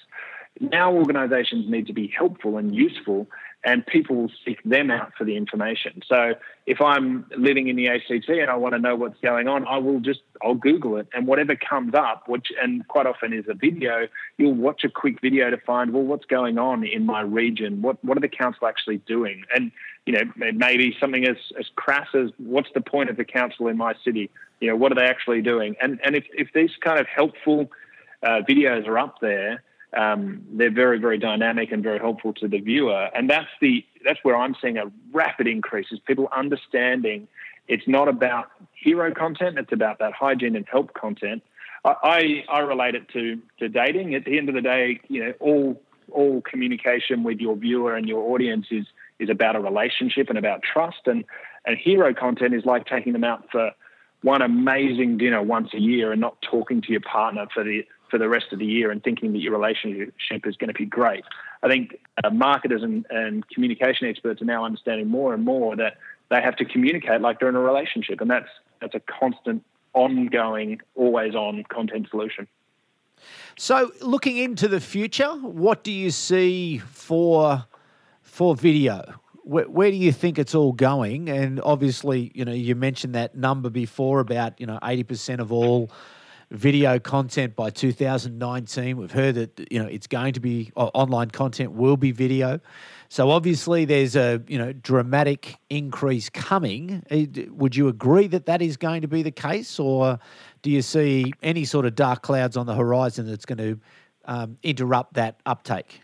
Now 0.59 0.93
organizations 0.93 1.69
need 1.69 1.87
to 1.87 1.93
be 1.93 2.07
helpful 2.07 2.57
and 2.57 2.73
useful 2.73 3.27
and 3.65 3.83
people 3.87 4.15
will 4.15 4.31
seek 4.45 4.61
them 4.63 4.91
out 4.91 5.11
for 5.17 5.23
the 5.23 5.35
information. 5.35 6.01
So 6.07 6.35
if 6.67 6.79
I'm 6.79 7.25
living 7.35 7.67
in 7.67 7.75
the 7.75 7.87
ACT 7.87 8.29
and 8.29 8.49
I 8.49 8.55
want 8.55 8.75
to 8.75 8.79
know 8.79 8.95
what's 8.95 9.19
going 9.21 9.47
on, 9.47 9.65
I 9.67 9.79
will 9.79 9.99
just 9.99 10.21
I'll 10.43 10.53
Google 10.53 10.97
it, 10.97 11.07
and 11.13 11.25
whatever 11.25 11.55
comes 11.55 11.95
up, 11.95 12.27
which 12.27 12.47
and 12.61 12.87
quite 12.87 13.07
often 13.07 13.33
is 13.33 13.45
a 13.49 13.55
video, 13.55 14.07
you'll 14.37 14.53
watch 14.53 14.83
a 14.83 14.89
quick 14.89 15.19
video 15.19 15.49
to 15.49 15.57
find 15.57 15.91
well 15.93 16.03
what's 16.03 16.25
going 16.25 16.59
on 16.59 16.85
in 16.85 17.05
my 17.05 17.21
region, 17.21 17.81
what 17.81 18.03
what 18.05 18.17
are 18.17 18.21
the 18.21 18.29
council 18.29 18.67
actually 18.67 18.97
doing, 18.99 19.43
and 19.53 19.71
you 20.05 20.13
know 20.13 20.31
maybe 20.35 20.95
something 20.99 21.25
as 21.25 21.37
as 21.59 21.65
crass 21.75 22.07
as 22.13 22.29
what's 22.37 22.69
the 22.75 22.81
point 22.81 23.09
of 23.09 23.17
the 23.17 23.25
council 23.25 23.67
in 23.67 23.77
my 23.77 23.95
city, 24.03 24.29
you 24.59 24.69
know 24.69 24.75
what 24.75 24.91
are 24.91 24.95
they 24.95 25.05
actually 25.05 25.41
doing, 25.41 25.75
and 25.81 25.99
and 26.03 26.15
if 26.15 26.25
if 26.33 26.49
these 26.53 26.71
kind 26.81 26.99
of 26.99 27.07
helpful 27.07 27.71
uh, 28.21 28.41
videos 28.47 28.87
are 28.87 28.99
up 28.99 29.19
there 29.21 29.63
um, 29.95 30.43
they're 30.51 30.73
very, 30.73 30.99
very 30.99 31.17
dynamic 31.17 31.71
and 31.71 31.81
very 31.81 31.99
helpful 31.99 32.33
to 32.33 32.47
the 32.47 32.59
viewer. 32.59 33.09
And 33.15 33.29
that's 33.29 33.49
the 33.61 33.85
that's 34.03 34.19
where 34.23 34.35
I'm 34.35 34.55
seeing 34.61 34.77
a 34.77 34.91
rapid 35.11 35.47
increase 35.47 35.87
is 35.91 35.99
people 35.99 36.27
understanding 36.35 37.27
it's 37.67 37.87
not 37.87 38.07
about 38.07 38.51
hero 38.73 39.13
content; 39.13 39.57
it's 39.57 39.71
about 39.71 39.99
that 39.99 40.13
hygiene 40.13 40.55
and 40.55 40.65
help 40.69 40.93
content. 40.93 41.43
I, 41.83 42.43
I, 42.49 42.57
I 42.57 42.59
relate 42.59 42.95
it 42.95 43.09
to 43.09 43.41
to 43.59 43.69
dating. 43.69 44.15
At 44.15 44.25
the 44.25 44.37
end 44.37 44.49
of 44.49 44.55
the 44.55 44.61
day, 44.61 44.99
you 45.07 45.23
know, 45.23 45.33
all 45.39 45.81
all 46.11 46.41
communication 46.41 47.23
with 47.23 47.39
your 47.39 47.55
viewer 47.55 47.95
and 47.95 48.07
your 48.07 48.31
audience 48.31 48.67
is 48.71 48.85
is 49.19 49.29
about 49.29 49.55
a 49.55 49.59
relationship 49.59 50.29
and 50.29 50.37
about 50.37 50.61
trust. 50.61 51.07
And 51.07 51.25
and 51.65 51.77
hero 51.77 52.13
content 52.13 52.53
is 52.53 52.65
like 52.65 52.85
taking 52.85 53.13
them 53.13 53.23
out 53.23 53.47
for 53.51 53.71
one 54.21 54.41
amazing 54.41 55.17
dinner 55.17 55.41
once 55.41 55.73
a 55.73 55.79
year 55.79 56.11
and 56.11 56.21
not 56.21 56.41
talking 56.41 56.81
to 56.81 56.91
your 56.91 57.01
partner 57.01 57.47
for 57.53 57.63
the 57.63 57.85
for 58.09 58.17
the 58.17 58.29
rest 58.29 58.47
of 58.51 58.59
the 58.59 58.65
year 58.65 58.91
and 58.91 59.03
thinking 59.03 59.33
that 59.33 59.39
your 59.39 59.53
relationship 59.53 60.45
is 60.45 60.55
going 60.57 60.67
to 60.67 60.73
be 60.73 60.85
great. 60.85 61.23
I 61.63 61.67
think 61.67 61.99
uh, 62.23 62.29
marketers 62.29 62.83
and, 62.83 63.05
and 63.09 63.47
communication 63.49 64.07
experts 64.07 64.41
are 64.41 64.45
now 64.45 64.63
understanding 64.63 65.07
more 65.07 65.33
and 65.33 65.43
more 65.43 65.75
that 65.75 65.97
they 66.29 66.41
have 66.41 66.55
to 66.57 66.65
communicate 66.65 67.21
like 67.21 67.39
they're 67.39 67.49
in 67.49 67.55
a 67.55 67.59
relationship, 67.59 68.21
and 68.21 68.29
that's 68.29 68.49
that's 68.81 68.95
a 68.95 68.99
constant, 68.99 69.63
ongoing, 69.93 70.79
always-on 70.95 71.63
content 71.69 72.07
solution. 72.09 72.47
So, 73.57 73.91
looking 74.01 74.37
into 74.37 74.67
the 74.67 74.81
future, 74.81 75.29
what 75.29 75.83
do 75.83 75.91
you 75.91 76.11
see 76.11 76.79
for 76.79 77.65
for 78.21 78.55
video? 78.55 79.15
Where, 79.43 79.69
where, 79.69 79.91
do 79.91 79.97
you 79.97 80.11
think 80.11 80.39
it's 80.39 80.55
all 80.55 80.73
going? 80.73 81.29
And 81.29 81.61
obviously, 81.61 82.31
you 82.33 82.43
know, 82.43 82.51
you 82.51 82.75
mentioned 82.75 83.13
that 83.13 83.35
number 83.35 83.69
before 83.69 84.19
about 84.19 84.59
you 84.59 84.65
know 84.65 84.79
eighty 84.83 85.03
percent 85.03 85.41
of 85.41 85.51
all 85.51 85.91
video 86.51 86.99
content 86.99 87.55
by 87.55 87.69
2019. 87.69 88.97
We've 88.97 89.11
heard 89.11 89.35
that 89.35 89.67
you 89.71 89.81
know 89.81 89.87
it's 89.87 90.07
going 90.07 90.33
to 90.33 90.39
be 90.39 90.71
online 90.75 91.31
content 91.31 91.71
will 91.71 91.97
be 91.97 92.11
video. 92.11 92.59
So 93.09 93.29
obviously 93.29 93.85
there's 93.85 94.15
a 94.15 94.41
you 94.47 94.57
know 94.57 94.73
dramatic 94.73 95.57
increase 95.69 96.29
coming. 96.29 97.03
Eh, 97.09 97.27
would 97.49 97.75
you 97.75 97.87
agree 97.87 98.27
that 98.27 98.45
that 98.45 98.61
is 98.61 98.77
going 98.77 99.01
to 99.01 99.07
be 99.07 99.23
the 99.23 99.31
case, 99.31 99.79
or 99.79 100.19
do 100.61 100.69
you 100.69 100.81
see 100.81 101.33
any 101.43 101.65
sort 101.65 101.85
of 101.85 101.95
dark 101.95 102.21
clouds 102.21 102.57
on 102.57 102.65
the 102.65 102.75
horizon 102.75 103.27
that's 103.27 103.45
going 103.45 103.57
to 103.57 103.79
um, 104.25 104.57
interrupt 104.63 105.13
that 105.15 105.39
uptake? 105.45 106.01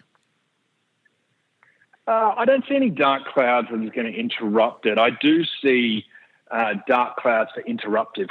Uh, 2.08 2.34
I 2.36 2.46
don't 2.46 2.66
see 2.68 2.76
any 2.76 2.90
dark 2.90 3.26
clouds 3.26 3.68
that 3.72 3.82
is 3.82 3.92
going 3.92 4.12
to 4.12 4.20
interrupt 4.20 4.86
it. 4.86 4.98
I 4.98 5.12
do 5.22 5.44
see 5.62 6.06
uh, 6.50 6.74
dark 6.88 7.16
clouds 7.18 7.52
for 7.54 7.62
interruptive 7.64 8.30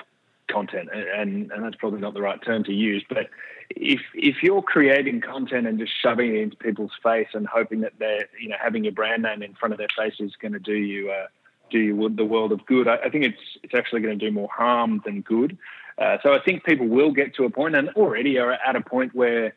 content, 0.50 0.88
and, 0.92 1.50
and 1.52 1.64
that's 1.64 1.76
probably 1.76 2.00
not 2.00 2.14
the 2.14 2.20
right 2.20 2.40
term 2.42 2.64
to 2.64 2.72
use. 2.72 3.04
But 3.08 3.28
if 3.70 4.00
if 4.14 4.42
you're 4.42 4.62
creating 4.62 5.20
content 5.20 5.66
and 5.66 5.78
just 5.78 5.92
shoving 6.02 6.34
it 6.34 6.40
into 6.40 6.56
people's 6.56 6.92
face 7.02 7.28
and 7.34 7.46
hoping 7.46 7.80
that 7.80 7.92
they're 7.98 8.28
you 8.40 8.48
know 8.48 8.56
having 8.60 8.84
your 8.84 8.92
brand 8.92 9.22
name 9.22 9.42
in 9.42 9.54
front 9.54 9.72
of 9.72 9.78
their 9.78 9.88
face 9.96 10.14
is 10.18 10.32
going 10.40 10.52
to 10.52 10.58
do 10.58 10.74
you 10.74 11.10
uh, 11.10 11.26
do 11.70 11.78
you 11.78 12.08
the 12.10 12.24
world 12.24 12.52
of 12.52 12.64
good, 12.66 12.88
I, 12.88 12.96
I, 12.96 13.10
think 13.10 13.24
it's 13.24 13.40
it's 13.62 13.74
actually 13.74 14.00
going 14.02 14.18
to 14.18 14.24
do 14.24 14.32
more 14.32 14.48
harm 14.54 15.02
than 15.04 15.22
good. 15.22 15.56
Uh, 15.98 16.18
so 16.22 16.32
I 16.32 16.40
think 16.40 16.64
people 16.64 16.86
will 16.86 17.12
get 17.12 17.34
to 17.36 17.44
a 17.44 17.50
point, 17.50 17.76
and 17.76 17.88
already 17.90 18.38
are 18.38 18.52
at 18.52 18.76
a 18.76 18.80
point 18.80 19.14
where 19.14 19.54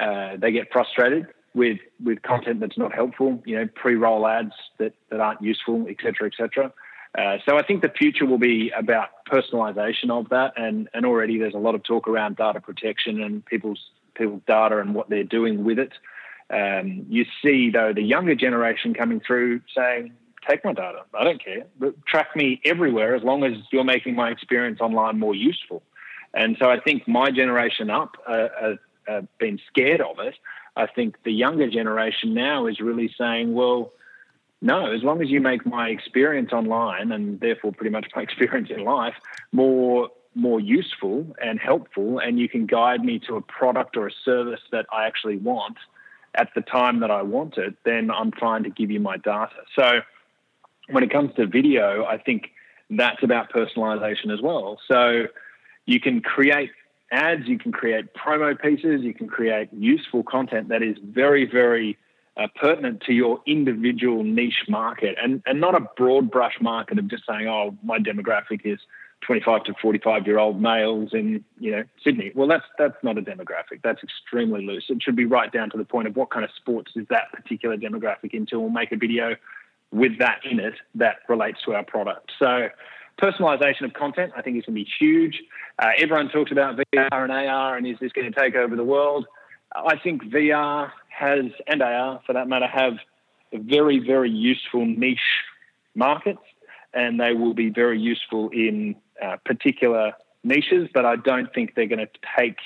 uh, 0.00 0.36
they 0.36 0.52
get 0.52 0.72
frustrated 0.72 1.26
with 1.54 1.78
with 2.02 2.22
content 2.22 2.60
that's 2.60 2.78
not 2.78 2.94
helpful. 2.94 3.42
You 3.44 3.56
know, 3.56 3.68
pre-roll 3.74 4.26
ads 4.26 4.54
that 4.78 4.94
that 5.10 5.20
aren't 5.20 5.42
useful, 5.42 5.86
et 5.88 5.96
cetera, 6.02 6.26
et 6.26 6.32
cetera. 6.36 6.72
Uh, 7.16 7.36
so 7.46 7.58
I 7.58 7.62
think 7.62 7.82
the 7.82 7.90
future 7.90 8.24
will 8.24 8.38
be 8.38 8.70
about 8.70 9.10
personalisation 9.30 10.10
of 10.10 10.30
that, 10.30 10.54
and, 10.56 10.88
and 10.94 11.04
already 11.04 11.38
there's 11.38 11.54
a 11.54 11.58
lot 11.58 11.74
of 11.74 11.82
talk 11.82 12.08
around 12.08 12.36
data 12.36 12.60
protection 12.60 13.22
and 13.22 13.44
people's 13.44 13.80
people's 14.14 14.42
data 14.46 14.78
and 14.78 14.94
what 14.94 15.08
they're 15.08 15.24
doing 15.24 15.64
with 15.64 15.78
it. 15.78 15.92
Um, 16.50 17.06
you 17.08 17.24
see 17.42 17.70
though 17.70 17.92
the 17.92 18.02
younger 18.02 18.34
generation 18.34 18.94
coming 18.94 19.20
through 19.20 19.60
saying, 19.76 20.12
"Take 20.48 20.64
my 20.64 20.72
data, 20.72 21.02
I 21.14 21.24
don't 21.24 21.42
care, 21.42 21.66
but 21.78 22.04
track 22.06 22.34
me 22.34 22.60
everywhere 22.64 23.14
as 23.14 23.22
long 23.22 23.44
as 23.44 23.54
you're 23.70 23.84
making 23.84 24.14
my 24.14 24.30
experience 24.30 24.80
online 24.80 25.18
more 25.18 25.34
useful." 25.34 25.82
And 26.34 26.56
so 26.58 26.70
I 26.70 26.80
think 26.80 27.06
my 27.06 27.30
generation 27.30 27.90
up 27.90 28.16
uh, 28.26 28.48
uh, 28.62 28.74
uh 29.06 29.22
been 29.38 29.60
scared 29.68 30.00
of 30.00 30.18
it. 30.18 30.34
I 30.76 30.86
think 30.86 31.22
the 31.24 31.32
younger 31.32 31.68
generation 31.68 32.32
now 32.32 32.66
is 32.66 32.80
really 32.80 33.12
saying, 33.18 33.52
"Well." 33.52 33.92
No, 34.62 34.92
as 34.92 35.02
long 35.02 35.20
as 35.20 35.28
you 35.28 35.40
make 35.40 35.66
my 35.66 35.88
experience 35.88 36.52
online 36.52 37.10
and 37.10 37.40
therefore 37.40 37.72
pretty 37.72 37.90
much 37.90 38.06
my 38.14 38.22
experience 38.28 38.70
in 38.70 38.84
life 38.84 39.14
more 39.52 40.08
more 40.34 40.60
useful 40.60 41.26
and 41.42 41.60
helpful, 41.60 42.18
and 42.18 42.38
you 42.38 42.48
can 42.48 42.64
guide 42.64 43.04
me 43.04 43.18
to 43.18 43.36
a 43.36 43.42
product 43.42 43.98
or 43.98 44.06
a 44.06 44.12
service 44.24 44.60
that 44.70 44.86
I 44.90 45.04
actually 45.04 45.36
want 45.36 45.76
at 46.34 46.48
the 46.54 46.62
time 46.62 47.00
that 47.00 47.10
I 47.10 47.20
want 47.20 47.58
it, 47.58 47.74
then 47.84 48.10
I'm 48.10 48.32
fine 48.32 48.62
to 48.62 48.70
give 48.70 48.90
you 48.90 49.00
my 49.00 49.18
data. 49.18 49.50
So 49.76 50.00
when 50.88 51.04
it 51.04 51.10
comes 51.10 51.34
to 51.36 51.46
video, 51.46 52.04
I 52.04 52.16
think 52.16 52.52
that's 52.88 53.22
about 53.22 53.52
personalization 53.52 54.32
as 54.32 54.40
well. 54.40 54.78
So 54.88 55.26
you 55.84 56.00
can 56.00 56.22
create 56.22 56.70
ads, 57.10 57.46
you 57.46 57.58
can 57.58 57.72
create 57.72 58.14
promo 58.14 58.58
pieces, 58.58 59.02
you 59.02 59.12
can 59.12 59.28
create 59.28 59.68
useful 59.72 60.22
content 60.22 60.68
that 60.68 60.82
is 60.82 60.96
very, 61.02 61.44
very 61.44 61.98
uh, 62.36 62.46
pertinent 62.60 63.02
to 63.02 63.12
your 63.12 63.40
individual 63.46 64.24
niche 64.24 64.64
market 64.68 65.16
and, 65.22 65.42
and 65.46 65.60
not 65.60 65.74
a 65.74 65.86
broad 65.96 66.30
brush 66.30 66.54
market 66.60 66.98
of 66.98 67.08
just 67.08 67.24
saying, 67.28 67.46
oh, 67.46 67.76
my 67.82 67.98
demographic 67.98 68.62
is 68.64 68.78
25 69.22 69.64
to 69.64 69.74
45 69.80 70.26
year 70.26 70.38
old 70.38 70.60
males 70.60 71.10
in 71.12 71.44
you 71.58 71.70
know 71.70 71.84
Sydney. 72.02 72.32
Well, 72.34 72.48
that's 72.48 72.64
that's 72.78 72.96
not 73.02 73.18
a 73.18 73.22
demographic. 73.22 73.80
That's 73.82 74.02
extremely 74.02 74.66
loose. 74.66 74.86
It 74.88 75.02
should 75.02 75.16
be 75.16 75.24
right 75.24 75.52
down 75.52 75.70
to 75.70 75.78
the 75.78 75.84
point 75.84 76.08
of 76.08 76.16
what 76.16 76.30
kind 76.30 76.44
of 76.44 76.50
sports 76.56 76.92
is 76.96 77.06
that 77.08 77.32
particular 77.32 77.76
demographic 77.76 78.34
into. 78.34 78.58
We'll 78.58 78.70
make 78.70 78.92
a 78.92 78.96
video 78.96 79.36
with 79.92 80.18
that 80.18 80.40
in 80.48 80.58
it 80.58 80.74
that 80.96 81.16
relates 81.28 81.58
to 81.66 81.74
our 81.74 81.84
product. 81.84 82.32
So 82.38 82.68
personalization 83.20 83.82
of 83.82 83.92
content, 83.92 84.32
I 84.36 84.42
think, 84.42 84.56
is 84.56 84.64
going 84.64 84.74
to 84.74 84.84
be 84.84 84.88
huge. 84.98 85.42
Uh, 85.78 85.90
everyone 85.98 86.28
talks 86.30 86.50
about 86.50 86.76
VR 86.76 87.08
and 87.12 87.30
AR, 87.30 87.76
and 87.76 87.86
is 87.86 87.98
this 88.00 88.12
going 88.12 88.30
to 88.30 88.38
take 88.38 88.54
over 88.54 88.74
the 88.74 88.84
world? 88.84 89.26
I 89.74 89.96
think 89.98 90.24
VR 90.24 90.90
has, 91.12 91.44
and 91.66 91.82
AR 91.82 92.20
for 92.26 92.32
that 92.32 92.48
matter, 92.48 92.66
have 92.66 92.94
very, 93.52 93.98
very 93.98 94.30
useful 94.30 94.86
niche 94.86 95.18
markets, 95.94 96.42
and 96.94 97.20
they 97.20 97.32
will 97.32 97.54
be 97.54 97.68
very 97.70 98.00
useful 98.00 98.50
in 98.50 98.96
uh, 99.22 99.36
particular 99.44 100.12
niches, 100.44 100.88
but 100.92 101.04
I 101.04 101.16
don't 101.16 101.52
think 101.54 101.74
they're 101.74 101.86
going 101.86 102.06
to 102.06 102.18
take 102.38 102.56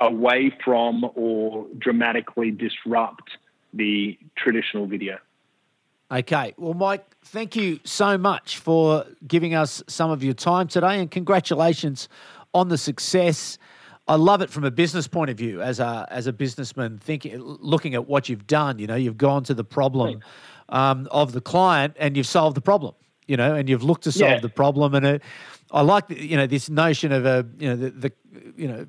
away 0.00 0.52
from 0.64 1.04
or 1.14 1.66
dramatically 1.78 2.50
disrupt 2.50 3.30
the 3.74 4.18
traditional 4.36 4.86
video. 4.86 5.18
Okay. 6.10 6.54
Well, 6.56 6.74
Mike, 6.74 7.04
thank 7.24 7.54
you 7.54 7.78
so 7.84 8.18
much 8.18 8.58
for 8.58 9.04
giving 9.26 9.54
us 9.54 9.82
some 9.86 10.10
of 10.10 10.24
your 10.24 10.34
time 10.34 10.66
today 10.66 10.98
and 10.98 11.10
congratulations 11.10 12.08
on 12.52 12.68
the 12.68 12.78
success. 12.78 13.58
I 14.10 14.16
love 14.16 14.40
it 14.44 14.50
from 14.50 14.64
a 14.64 14.70
business 14.70 15.06
point 15.08 15.30
of 15.30 15.36
view 15.36 15.62
as 15.62 15.78
a 15.80 16.06
as 16.10 16.26
a 16.26 16.32
businessman 16.32 16.98
thinking 16.98 17.38
looking 17.72 17.94
at 17.94 18.04
what 18.12 18.28
you've 18.28 18.46
done. 18.46 18.78
You 18.80 18.86
know, 18.90 18.96
you've 19.04 19.18
gone 19.28 19.42
to 19.44 19.54
the 19.54 19.64
problem 19.64 20.20
um, 20.68 21.08
of 21.10 21.32
the 21.32 21.40
client 21.40 21.92
and 21.98 22.16
you've 22.16 22.26
solved 22.26 22.56
the 22.56 22.60
problem. 22.72 22.94
you 23.30 23.36
know, 23.36 23.54
and 23.54 23.68
you've 23.68 23.84
looked 23.84 24.02
to 24.04 24.12
solve 24.12 24.30
Yeah. 24.38 24.40
the 24.40 24.48
problem. 24.62 24.94
And 24.94 25.06
it, 25.06 25.22
I 25.70 25.82
like, 25.82 26.06
you 26.10 26.36
know, 26.36 26.48
this 26.48 26.68
notion 26.68 27.12
of 27.12 27.24
a, 27.24 27.46
you 27.60 27.68
know, 27.68 27.76
the, 27.76 27.90
the 27.90 28.12
you 28.56 28.66
know, 28.66 28.86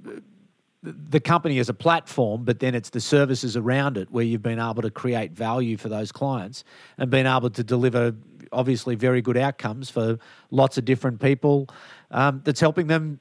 the 0.84 1.20
company 1.20 1.60
as 1.60 1.70
a 1.70 1.74
platform, 1.76 2.44
but 2.44 2.60
then 2.60 2.74
it's 2.74 2.90
the 2.90 3.00
services 3.02 3.56
around 3.56 3.98
it 3.98 4.08
where 4.10 4.24
you've 4.24 4.42
been 4.42 4.60
able 4.60 4.82
to 4.82 4.90
create 4.90 5.32
value 5.34 5.78
for 5.78 5.90
those 5.90 6.12
clients 6.12 6.64
and 6.98 7.12
been 7.12 7.28
able 7.28 7.52
to 7.52 7.64
deliver 7.64 8.16
obviously 8.52 8.96
very 8.96 9.22
good 9.22 9.38
outcomes 9.38 9.92
for 9.92 10.18
lots 10.50 10.76
of 10.80 10.86
different 10.86 11.22
people. 11.22 11.68
Um, 12.10 12.42
that's 12.44 12.60
helping 12.60 12.88
them 12.88 13.20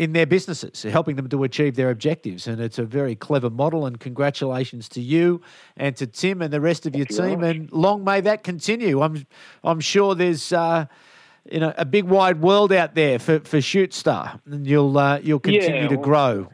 in 0.00 0.14
their 0.14 0.24
businesses, 0.24 0.82
helping 0.82 1.16
them 1.16 1.28
to 1.28 1.44
achieve 1.44 1.76
their 1.76 1.90
objectives. 1.90 2.46
And 2.46 2.58
it's 2.58 2.78
a 2.78 2.84
very 2.84 3.14
clever 3.14 3.50
model. 3.50 3.84
And 3.84 4.00
congratulations 4.00 4.88
to 4.90 5.00
you 5.02 5.42
and 5.76 5.94
to 5.96 6.06
Tim 6.06 6.40
and 6.40 6.50
the 6.50 6.60
rest 6.60 6.86
of 6.86 6.96
your 6.96 7.06
you 7.10 7.16
team. 7.16 7.44
And 7.44 7.70
long 7.70 8.02
may 8.02 8.22
that 8.22 8.42
continue. 8.42 9.02
I'm 9.02 9.26
I'm 9.62 9.80
sure 9.80 10.14
there's. 10.16 10.52
Uh, 10.52 10.86
you 11.50 11.58
know, 11.58 11.72
a 11.78 11.86
big 11.86 12.04
wide 12.04 12.42
world 12.42 12.70
out 12.70 12.94
there 12.94 13.18
for, 13.18 13.40
for 13.40 13.56
Shootsta, 13.56 14.38
and 14.44 14.66
you'll 14.66 14.96
uh, 14.96 15.18
you'll 15.22 15.40
continue 15.40 15.82
Yeah, 15.82 15.88
to 15.88 15.96
well, 15.96 16.04
grow. 16.04 16.48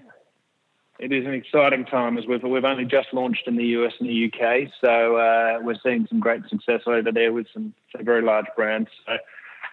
It 1.01 1.13
is 1.13 1.27
an 1.27 1.35
exciting 1.35 1.85
time 1.87 2.17
as 2.17 2.25
we've 2.25 2.43
we've 2.45 2.65
only 2.65 2.85
just 2.85 3.13
launched 3.13 3.49
in 3.49 3.57
the 3.57 3.65
US 3.79 3.95
and 3.99 4.09
the 4.09 4.33
UK, 4.33 4.71
so 4.81 5.17
uh, 5.17 5.59
we're 5.61 5.77
seeing 5.83 6.07
some 6.07 6.21
great 6.21 6.43
success 6.49 6.83
over 6.87 7.11
there 7.11 7.33
with 7.33 7.49
some, 7.53 7.75
some 7.95 8.05
very 8.05 8.23
large 8.23 8.47
brands. 8.55 8.89
So 9.05 9.17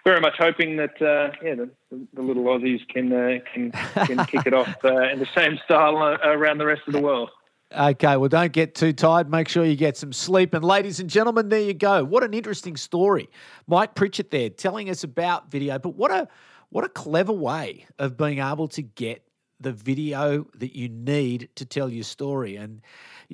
very 0.04 0.20
much 0.20 0.34
hoping 0.38 0.76
that 0.76 1.00
uh, 1.02 1.32
yeah 1.42 1.54
the, 1.54 1.70
the 2.12 2.22
little 2.22 2.44
Aussies 2.44 2.86
can 2.88 3.12
uh, 3.12 3.38
can 3.52 3.72
can 4.06 4.24
kick 4.26 4.46
it 4.46 4.54
off 4.54 4.76
uh, 4.84 5.10
in 5.10 5.18
the 5.18 5.28
same 5.34 5.58
style 5.64 5.96
uh, 5.98 6.18
around 6.24 6.58
the 6.58 6.66
rest 6.66 6.82
of 6.86 6.92
the 6.92 7.00
world. 7.00 7.30
Okay, 7.76 8.16
well, 8.16 8.28
don't 8.28 8.52
get 8.52 8.76
too 8.76 8.92
tired. 8.92 9.28
Make 9.28 9.48
sure 9.48 9.64
you 9.64 9.74
get 9.74 9.96
some 9.96 10.12
sleep. 10.12 10.54
And 10.54 10.64
ladies 10.64 11.00
and 11.00 11.10
gentlemen, 11.10 11.48
there 11.48 11.60
you 11.60 11.74
go. 11.74 12.04
What 12.04 12.22
an 12.22 12.32
interesting 12.32 12.76
story, 12.76 13.28
Mike 13.66 13.96
Pritchett 13.96 14.30
there 14.30 14.50
telling 14.50 14.88
us 14.90 15.02
about 15.02 15.50
video. 15.50 15.78
But 15.78 15.96
what 15.96 16.10
a 16.10 16.28
what 16.70 16.84
a 16.84 16.88
clever 16.88 17.32
way 17.32 17.86
of 17.98 18.16
being 18.16 18.38
able 18.38 18.68
to 18.68 18.82
get 18.82 19.26
the 19.60 19.72
video 19.72 20.46
that 20.56 20.76
you 20.76 20.88
need 20.88 21.48
to 21.56 21.64
tell 21.64 21.88
your 21.88 22.04
story. 22.04 22.56
And 22.56 22.82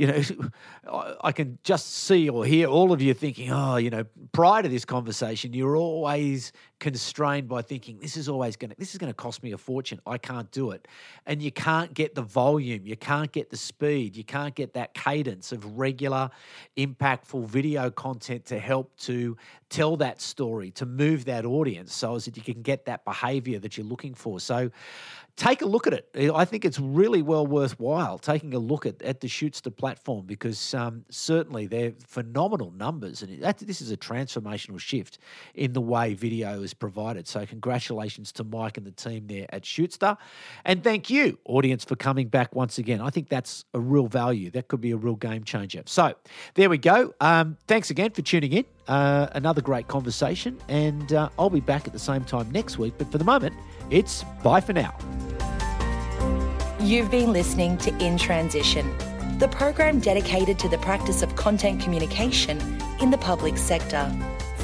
you 0.01 0.07
know, 0.07 0.23
I- 1.23 1.33
can 1.33 1.59
just 1.63 1.95
see 1.95 2.29
or 2.29 2.45
hear 2.45 2.69
all 2.69 2.91
of 2.91 3.03
you 3.03 3.13
thinking, 3.13 3.53
oh, 3.53 3.77
you 3.77 3.91
know, 3.91 4.05
prior 4.33 4.63
to 4.63 4.69
this 4.69 4.85
conversation, 4.87 5.53
you're 5.53 5.77
always 5.77 6.53
constrained 6.81 7.47
by 7.47 7.61
thinking 7.61 7.99
this 7.99 8.17
is 8.17 8.27
always 8.29 8.57
going 8.57 8.71
to 8.71 8.77
this 8.79 8.93
is 8.93 8.99
going 8.99 9.11
to 9.11 9.15
cost 9.15 9.43
me 9.43 9.53
a 9.53 9.59
fortune. 9.59 10.01
I 10.07 10.17
can't 10.17 10.51
do 10.51 10.71
it. 10.71 10.89
And 11.27 11.43
you 11.43 11.53
can't 11.53 11.93
get 11.93 12.15
the 12.15 12.23
volume, 12.23 12.87
you 12.87 12.97
can't 12.97 13.31
get 13.31 13.51
the 13.51 13.57
speed, 13.57 14.17
you 14.17 14.25
can't 14.25 14.55
get 14.55 14.73
that 14.73 14.95
cadence 14.95 15.53
of 15.53 15.79
regular 15.79 16.31
impactful 16.79 17.45
video 17.45 17.91
content 17.91 18.47
to 18.47 18.59
help 18.59 18.97
to 19.01 19.37
tell 19.69 19.97
that 19.99 20.21
story, 20.21 20.71
to 20.73 20.87
move 20.87 21.27
that 21.27 21.45
audience 21.45 21.95
so 21.95 22.17
as 22.17 22.25
that 22.25 22.37
you 22.37 22.43
can 22.43 22.63
get 22.63 22.87
that 22.87 23.05
behavior 23.05 23.59
that 23.59 23.77
you're 23.77 23.87
looking 23.87 24.15
for. 24.15 24.41
So 24.41 24.71
take 25.37 25.63
a 25.63 25.67
look 25.67 25.87
at 25.87 25.93
it. 25.93 26.33
I 26.35 26.45
think 26.45 26.65
it's 26.65 26.81
really 26.81 27.23
well 27.23 27.47
worthwhile 27.47 28.19
taking 28.19 28.55
a 28.55 28.59
look 28.59 28.87
at, 28.87 29.01
at 29.03 29.21
the 29.21 29.29
Shootsta 29.29 29.75
platform 29.91 30.25
because 30.25 30.73
um, 30.73 31.05
certainly 31.11 31.67
they're 31.67 31.93
phenomenal 32.07 32.71
numbers. 32.77 33.23
And 33.23 33.43
that, 33.43 33.59
this 33.59 33.81
is 33.81 33.91
a 33.91 33.97
transformational 33.97 34.79
shift 34.79 35.19
in 35.55 35.73
the 35.73 35.81
way 35.81 36.15
video 36.15 36.63
is 36.63 36.75
provided. 36.75 37.27
So, 37.27 37.45
congratulations 37.45 38.31
to 38.33 38.45
Mike 38.45 38.77
and 38.77 38.87
the 38.87 38.93
team 38.93 39.27
there 39.27 39.47
at 39.51 39.63
Shootsta, 39.63 40.17
And 40.65 40.85
thank 40.85 41.11
you, 41.11 41.39
audience, 41.45 41.85
for 41.85 41.97
coming 41.97 42.29
back 42.29 42.55
once 42.55 42.79
again. 42.79 43.01
I 43.01 43.11
think 43.11 43.29
that's 43.29 43.65
a 43.75 43.81
real 43.81 44.07
value. 44.07 44.51
That 44.51 44.69
could 44.69 44.81
be 44.81 44.93
a 44.93 44.97
real 44.97 45.17
game 45.17 45.43
changer. 45.43 45.83
So, 45.87 46.15
there 46.55 46.71
we 46.71 46.79
go. 46.79 47.13
Um, 47.21 47.57
thanks 47.67 47.91
again 47.91 48.13
for 48.13 48.23
tuning 48.23 48.53
in. 48.53 48.65
Uh, 48.87 49.27
another 49.33 49.61
great 49.61 49.89
conversation. 49.89 50.57
And 50.69 51.13
uh, 51.13 51.31
I'll 51.37 51.51
be 51.51 51.61
back 51.61 51.89
at 51.89 51.93
the 51.93 51.99
same 51.99 52.25
time 52.25 52.49
next 52.53 52.79
week. 52.79 52.95
But 52.97 53.11
for 53.11 53.19
the 53.19 53.25
moment, 53.25 53.55
it's 53.91 54.25
bye 54.45 54.61
for 54.61 54.73
now. 54.73 54.97
You've 56.81 57.11
been 57.11 57.33
listening 57.33 57.77
to 57.79 57.91
In 57.99 58.17
Transition, 58.17 58.91
the 59.41 59.49
program 59.49 59.99
dedicated 60.01 60.59
to 60.59 60.69
the 60.69 60.77
practice 60.79 61.23
of 61.23 61.35
content 61.35 61.81
communication 61.81 62.59
in 63.01 63.11
the 63.11 63.17
public 63.17 63.57
sector. 63.57 64.15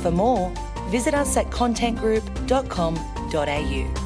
For 0.02 0.10
more, 0.10 0.52
visit 0.90 1.14
us 1.14 1.38
at 1.38 1.46
contentgroup.com.au. 1.46 4.05